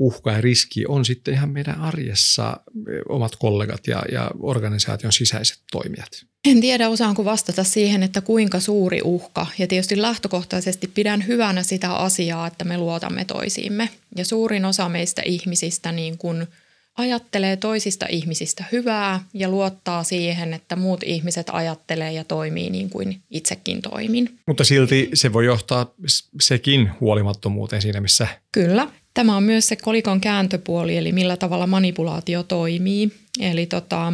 uhka 0.00 0.32
ja 0.32 0.40
riski 0.40 0.86
on 0.86 1.04
sitten 1.04 1.34
ihan 1.34 1.50
meidän 1.50 1.80
arjessa 1.80 2.60
omat 3.08 3.36
kollegat 3.36 3.86
ja, 3.86 4.02
ja 4.12 4.30
organisaation 4.40 5.12
sisäiset 5.12 5.58
toimijat? 5.72 6.26
En 6.44 6.60
tiedä, 6.60 6.88
osaanko 6.88 7.24
vastata 7.24 7.64
siihen, 7.64 8.02
että 8.02 8.20
kuinka 8.20 8.60
suuri 8.60 9.00
uhka. 9.04 9.46
Ja 9.58 9.66
tietysti 9.66 10.02
lähtökohtaisesti 10.02 10.86
pidän 10.86 11.26
hyvänä 11.26 11.62
sitä 11.62 11.94
asiaa, 11.94 12.46
että 12.46 12.64
me 12.64 12.78
luotamme 12.78 13.24
toisiimme. 13.24 13.88
Ja 14.16 14.24
suurin 14.24 14.64
osa 14.64 14.88
meistä 14.88 15.22
ihmisistä 15.24 15.92
niin 15.92 16.18
kuin– 16.18 16.46
ajattelee 16.98 17.56
toisista 17.56 18.06
ihmisistä 18.08 18.64
hyvää 18.72 19.20
ja 19.34 19.48
luottaa 19.48 20.02
siihen, 20.02 20.54
että 20.54 20.76
muut 20.76 21.02
ihmiset 21.02 21.46
ajattelee 21.52 22.12
ja 22.12 22.24
toimii 22.24 22.70
niin 22.70 22.90
kuin 22.90 23.22
itsekin 23.30 23.82
toimin. 23.82 24.38
Mutta 24.46 24.64
silti 24.64 25.10
se 25.14 25.32
voi 25.32 25.44
johtaa 25.44 25.94
sekin 26.40 26.90
huolimattomuuteen 27.00 27.82
siinä, 27.82 28.00
missä... 28.00 28.26
Kyllä. 28.52 28.88
Tämä 29.14 29.36
on 29.36 29.42
myös 29.42 29.68
se 29.68 29.76
kolikon 29.76 30.20
kääntöpuoli, 30.20 30.96
eli 30.96 31.12
millä 31.12 31.36
tavalla 31.36 31.66
manipulaatio 31.66 32.42
toimii. 32.42 33.12
Eli 33.40 33.66
tota, 33.66 34.12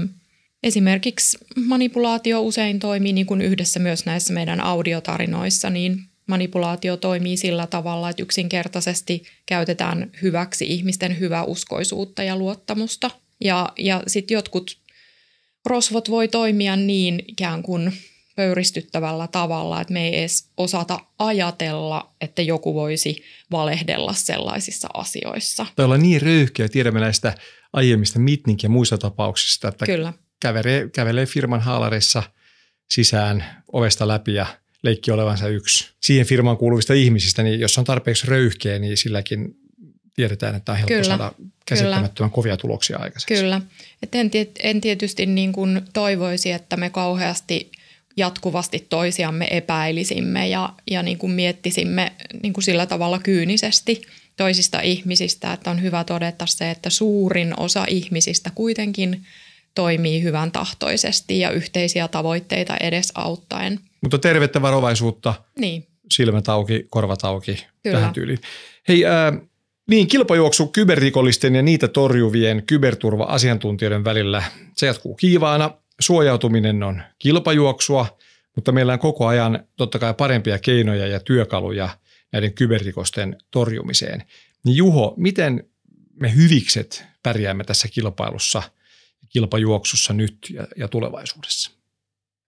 esimerkiksi 0.63 1.39
manipulaatio 1.67 2.41
usein 2.41 2.79
toimii 2.79 3.13
niin 3.13 3.27
kuin 3.27 3.41
yhdessä 3.41 3.81
myös 3.81 4.07
näissä 4.07 4.35
meidän 4.35 4.61
audiotarinoissa, 4.61 5.71
niin 5.71 6.01
manipulaatio 6.29 6.97
toimii 6.97 7.37
sillä 7.37 7.67
tavalla, 7.67 8.11
että 8.11 8.23
yksinkertaisesti 8.23 9.23
käytetään 9.47 10.11
hyväksi 10.23 10.67
ihmisten 10.67 11.19
hyväuskoisuutta 11.19 12.23
ja 12.23 12.37
luottamusta. 12.37 13.11
Ja, 13.41 13.73
ja 13.79 14.03
sitten 14.07 14.35
jotkut 14.35 14.79
rosvot 15.67 16.11
voi 16.11 16.29
toimia 16.29 16.77
niin 16.77 17.25
ikään 17.27 17.63
kuin 17.63 17.93
pöyristyttävällä 18.37 19.27
tavalla, 19.27 19.81
että 19.81 19.93
me 19.93 20.09
ei 20.09 20.19
edes 20.19 20.51
osata 20.57 21.01
ajatella, 21.19 22.15
että 22.21 22.43
joku 22.43 22.75
voisi 22.75 23.23
valehdella 23.51 24.13
sellaisissa 24.13 24.89
asioissa. 24.95 25.67
Tai 25.77 25.85
olla 25.85 25.99
niin 25.99 26.23
röyhkeä, 26.23 26.69
tiedämme 26.69 27.01
näistä 27.01 27.35
aiemmista 27.73 28.19
Mitnik 28.19 28.63
ja 28.63 28.69
muista 28.69 28.99
tapauksista, 28.99 29.69
että 29.69 29.87
Kyllä. 29.87 30.13
Kävelee, 30.41 30.89
kävelee 30.89 31.27
firman 31.27 31.61
haalareissa 31.61 32.23
sisään 32.91 33.45
ovesta 33.73 34.09
läpi 34.09 34.35
ja– 34.35 34.47
leikki 34.83 35.11
olevansa 35.11 35.49
yksi 35.49 35.91
siihen 36.01 36.27
firmaan 36.27 36.57
kuuluvista 36.57 36.95
ihmisistä, 36.95 37.43
niin 37.43 37.61
jos 37.61 37.79
on 37.79 37.85
tarpeeksi 37.85 38.27
röyhkeä, 38.27 38.79
niin 38.79 38.97
silläkin 38.97 39.57
tiedetään, 40.15 40.55
että 40.55 40.73
on 40.73 40.79
helppo 40.79 40.95
kyllä, 40.95 41.05
saada 41.05 41.33
käsittämättömän 41.67 42.31
kyllä. 42.31 42.35
kovia 42.35 42.57
tuloksia 42.57 42.99
aikaiseksi. 42.99 43.35
Kyllä. 43.35 43.61
Et 44.03 44.15
en, 44.15 44.31
en 44.63 44.81
tietysti 44.81 45.27
niin 45.27 45.53
kuin 45.53 45.83
toivoisi, 45.93 46.53
että 46.53 46.77
me 46.77 46.91
kauheasti 46.91 47.71
jatkuvasti 48.17 48.87
toisiamme 48.89 49.49
epäilisimme 49.51 50.49
ja, 50.49 50.73
ja 50.91 51.03
niin 51.03 51.19
kuin 51.19 51.33
miettisimme 51.33 52.13
niin 52.43 52.53
kuin 52.53 52.65
sillä 52.65 52.87
tavalla 52.87 53.19
kyynisesti 53.19 54.03
toisista 54.37 54.81
ihmisistä, 54.81 55.53
että 55.53 55.71
on 55.71 55.83
hyvä 55.83 56.05
todeta 56.05 56.47
se, 56.47 56.71
että 56.71 56.91
suurin 56.91 57.61
osa 57.61 57.85
ihmisistä 57.89 58.51
kuitenkin 58.55 59.27
toimii 59.79 60.23
hyvän 60.23 60.53
tahtoisesti 60.53 61.41
ja 61.41 61.51
yhteisiä 61.51 62.09
tavoitteita 62.09 62.77
edes 62.81 63.13
auttaen. 63.15 63.81
Mutta 64.01 64.19
tervettä 64.19 64.63
varovaisuutta 64.63 65.35
niin. 65.59 65.87
silmät 66.11 66.49
auki, 66.49 66.87
korvat 66.91 67.25
auki, 67.25 67.67
Kyllä. 67.83 67.99
tähän 67.99 68.15
tyyliin. 68.15 68.39
Hei, 68.89 69.05
ää, 69.05 69.33
niin 69.91 70.07
kilpajuoksu 70.07 70.67
kyberrikollisten 70.67 71.55
ja 71.55 71.63
niitä 71.63 71.89
torjuvien 71.89 72.63
kyberturva-asiantuntijoiden 72.67 74.05
välillä, 74.05 74.43
se 74.77 74.87
jatkuu 74.87 75.15
kiivaana. 75.15 75.71
Suojautuminen 76.01 76.83
on 76.83 77.03
kilpajuoksua, 77.19 78.19
mutta 78.57 78.73
meillä 78.73 78.93
on 78.93 78.99
koko 78.99 79.27
ajan 79.27 79.65
totta 79.77 79.99
kai 79.99 80.15
parempia 80.15 80.59
keinoja 80.59 81.07
ja 81.07 81.21
työkaluja 81.21 81.89
näiden 82.33 82.53
kyberrikosten 82.53 83.37
torjumiseen. 83.51 84.23
Niin 84.65 84.77
Juho, 84.77 85.15
miten 85.17 85.65
me 86.21 86.35
hyvikset 86.35 87.05
pärjäämme 87.23 87.65
tässä 87.65 87.89
kilpailussa, 87.89 88.63
kilpajuoksussa 89.29 90.13
nyt 90.13 90.39
ja, 90.51 90.67
ja 90.77 90.89
tulevaisuudessa? 90.89 91.79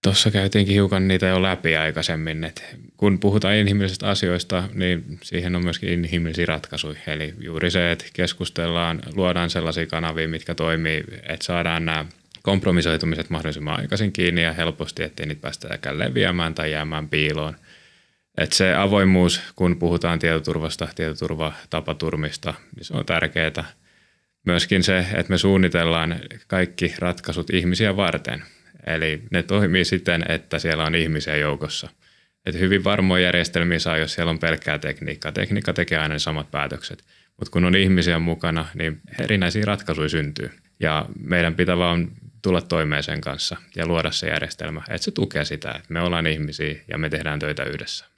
Tuossa 0.02 0.30
käytiinkin 0.30 0.74
hiukan 0.74 1.08
niitä 1.08 1.26
jo 1.26 1.42
läpi 1.42 1.76
aikaisemmin, 1.76 2.44
että 2.44 2.62
kun 2.96 3.18
puhutaan 3.18 3.54
inhimillisistä 3.54 4.08
asioista, 4.08 4.68
niin 4.74 5.18
siihen 5.22 5.56
on 5.56 5.64
myöskin 5.64 5.88
inhimillisiä 5.88 6.46
ratkaisuja. 6.46 7.00
Eli 7.06 7.34
juuri 7.40 7.70
se, 7.70 7.92
että 7.92 8.04
keskustellaan, 8.12 9.00
luodaan 9.14 9.50
sellaisia 9.50 9.86
kanavia, 9.86 10.28
mitkä 10.28 10.54
toimii, 10.54 11.04
että 11.28 11.44
saadaan 11.44 11.84
nämä 11.84 12.04
kompromisoitumiset 12.42 13.30
mahdollisimman 13.30 13.80
aikaisin 13.80 14.12
kiinni 14.12 14.42
ja 14.42 14.52
helposti, 14.52 15.02
ettei 15.02 15.26
niitä 15.26 15.40
päästä 15.40 15.68
leviämään 15.92 16.54
tai 16.54 16.72
jäämään 16.72 17.08
piiloon. 17.08 17.56
Että 18.38 18.56
se 18.56 18.74
avoimuus, 18.74 19.40
kun 19.56 19.78
puhutaan 19.78 20.18
tietoturvasta, 20.18 20.88
tietoturvatapaturmista, 20.94 22.54
niin 22.76 22.84
se 22.84 22.94
on 22.94 23.06
tärkeää. 23.06 23.64
Myöskin 24.46 24.82
se, 24.82 24.98
että 24.98 25.32
me 25.32 25.38
suunnitellaan 25.38 26.20
kaikki 26.46 26.94
ratkaisut 26.98 27.50
ihmisiä 27.50 27.96
varten. 27.96 28.42
Eli 28.86 29.22
ne 29.30 29.42
toimii 29.42 29.84
siten, 29.84 30.24
että 30.28 30.58
siellä 30.58 30.84
on 30.84 30.94
ihmisiä 30.94 31.36
joukossa. 31.36 31.88
Et 32.46 32.54
hyvin 32.54 32.84
varmoja 32.84 33.24
järjestelmiä 33.24 33.78
saa, 33.78 33.98
jos 33.98 34.14
siellä 34.14 34.30
on 34.30 34.38
pelkkää 34.38 34.78
tekniikkaa. 34.78 35.32
Tekniikka 35.32 35.72
tekee 35.72 35.98
aina 35.98 36.14
ne 36.14 36.18
samat 36.18 36.50
päätökset. 36.50 37.04
Mutta 37.36 37.50
kun 37.50 37.64
on 37.64 37.76
ihmisiä 37.76 38.18
mukana, 38.18 38.66
niin 38.74 39.00
erinäisiä 39.20 39.64
ratkaisuja 39.64 40.08
syntyy. 40.08 40.50
Ja 40.80 41.06
meidän 41.18 41.54
pitää 41.54 41.78
vaan 41.78 42.08
tulla 42.42 42.60
toimeen 42.60 43.02
sen 43.02 43.20
kanssa 43.20 43.56
ja 43.76 43.86
luoda 43.86 44.10
se 44.10 44.28
järjestelmä, 44.28 44.82
että 44.90 45.04
se 45.04 45.10
tukee 45.10 45.44
sitä, 45.44 45.70
että 45.70 45.92
me 45.92 46.00
ollaan 46.00 46.26
ihmisiä 46.26 46.74
ja 46.88 46.98
me 46.98 47.08
tehdään 47.08 47.38
töitä 47.38 47.64
yhdessä. 47.64 48.09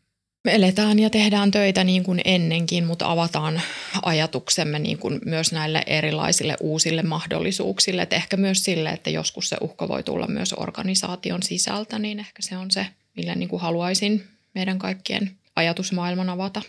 Me 0.45 0.55
eletään 0.55 0.99
ja 0.99 1.11
tehdään 1.11 1.51
töitä 1.51 1.85
niin 1.85 2.03
kuin 2.03 2.21
ennenkin, 2.25 2.85
mutta 2.85 3.11
avataan 3.11 3.63
ajatuksemme 4.03 4.79
niin 4.79 4.99
kuin 4.99 5.21
myös 5.25 5.53
näille 5.53 5.83
erilaisille 5.87 6.57
uusille 6.61 7.03
mahdollisuuksille. 7.03 8.03
Et 8.03 8.13
ehkä 8.13 8.37
myös 8.37 8.65
sille, 8.65 8.91
että 8.91 9.11
joskus 9.11 9.49
se 9.49 9.57
uhka 9.61 9.89
voi 9.89 10.03
tulla 10.03 10.27
myös 10.27 10.53
organisaation 10.53 11.43
sisältä, 11.43 11.99
niin 11.99 12.19
ehkä 12.19 12.43
se 12.43 12.57
on 12.57 12.71
se, 12.71 12.87
millä 13.17 13.35
niin 13.35 13.49
kuin 13.49 13.63
haluaisin 13.63 14.25
meidän 14.55 14.79
kaikkien 14.79 15.31
ajatusmaailman 15.57 16.31
avata. 16.31 16.63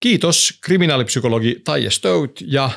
Kiitos 0.00 0.58
kriminaalipsykologi 0.60 1.60
Taija 1.64 1.90
Stout 1.90 2.40
ja 2.46 2.70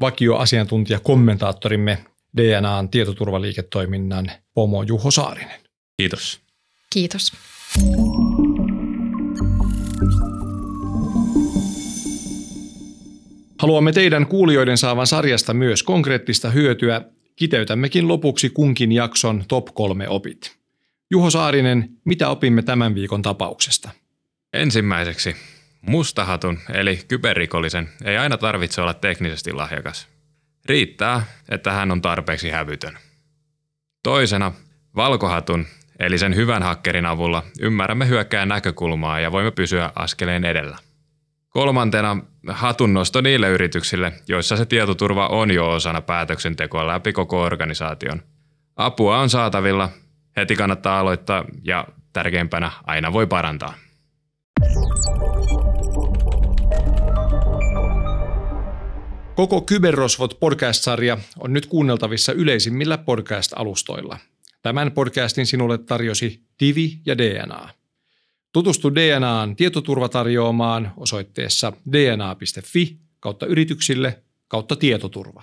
vakioasiantuntija 0.00 1.00
kommentaattorimme 1.00 2.04
DNAn 2.36 2.88
tietoturvaliiketoiminnan 2.88 4.30
pomo 4.54 4.82
Juho 4.82 5.10
Saarinen. 5.10 5.60
Kiitos. 5.96 6.40
Kiitos. 6.90 7.32
Haluamme 13.58 13.92
teidän 13.92 14.26
kuulijoiden 14.26 14.78
saavan 14.78 15.06
sarjasta 15.06 15.54
myös 15.54 15.82
konkreettista 15.82 16.50
hyötyä. 16.50 17.00
Kiteytämmekin 17.36 18.08
lopuksi 18.08 18.50
kunkin 18.50 18.92
jakson 18.92 19.44
top 19.48 19.66
kolme 19.74 20.08
opit. 20.08 20.56
Juho 21.10 21.30
Saarinen, 21.30 21.88
mitä 22.04 22.28
opimme 22.28 22.62
tämän 22.62 22.94
viikon 22.94 23.22
tapauksesta? 23.22 23.90
Ensimmäiseksi, 24.52 25.36
mustahatun 25.80 26.58
eli 26.72 27.00
kyberrikollisen 27.08 27.88
ei 28.04 28.16
aina 28.16 28.36
tarvitse 28.36 28.80
olla 28.80 28.94
teknisesti 28.94 29.52
lahjakas. 29.52 30.08
Riittää, 30.64 31.22
että 31.48 31.72
hän 31.72 31.90
on 31.90 32.02
tarpeeksi 32.02 32.50
hävytön. 32.50 32.98
Toisena, 34.02 34.52
valkohatun 34.96 35.66
eli 35.98 36.18
sen 36.18 36.36
hyvän 36.36 36.62
hakkerin 36.62 37.06
avulla 37.06 37.42
ymmärrämme 37.60 38.08
hyökkään 38.08 38.48
näkökulmaa 38.48 39.20
ja 39.20 39.32
voimme 39.32 39.50
pysyä 39.50 39.92
askeleen 39.94 40.44
edellä. 40.44 40.78
Kolmantena 41.56 42.16
hatun 42.48 42.94
nosto 42.94 43.20
niille 43.20 43.48
yrityksille, 43.48 44.12
joissa 44.28 44.56
se 44.56 44.66
tietoturva 44.66 45.28
on 45.28 45.50
jo 45.50 45.70
osana 45.70 46.00
päätöksentekoa 46.00 46.86
läpi 46.86 47.12
koko 47.12 47.42
organisaation. 47.42 48.22
Apua 48.76 49.18
on 49.18 49.30
saatavilla, 49.30 49.88
heti 50.36 50.56
kannattaa 50.56 51.00
aloittaa 51.00 51.44
ja 51.64 51.88
tärkeimpänä 52.12 52.70
aina 52.84 53.12
voi 53.12 53.26
parantaa. 53.26 53.74
Koko 59.34 59.60
Kyberrosvot 59.60 60.40
podcast-sarja 60.40 61.18
on 61.38 61.52
nyt 61.52 61.66
kuunneltavissa 61.66 62.32
yleisimmillä 62.32 62.98
podcast-alustoilla. 62.98 64.18
Tämän 64.62 64.92
podcastin 64.92 65.46
sinulle 65.46 65.78
tarjosi 65.78 66.40
Divi 66.60 67.00
ja 67.06 67.18
DNA. 67.18 67.68
Tutustu 68.56 68.94
DNAn 68.94 69.56
tietoturvatarjoamaan 69.56 70.92
osoitteessa 70.96 71.72
dna.fi 71.92 72.98
kautta 73.20 73.46
yrityksille 73.46 74.22
kautta 74.48 74.76
tietoturva. 74.76 75.42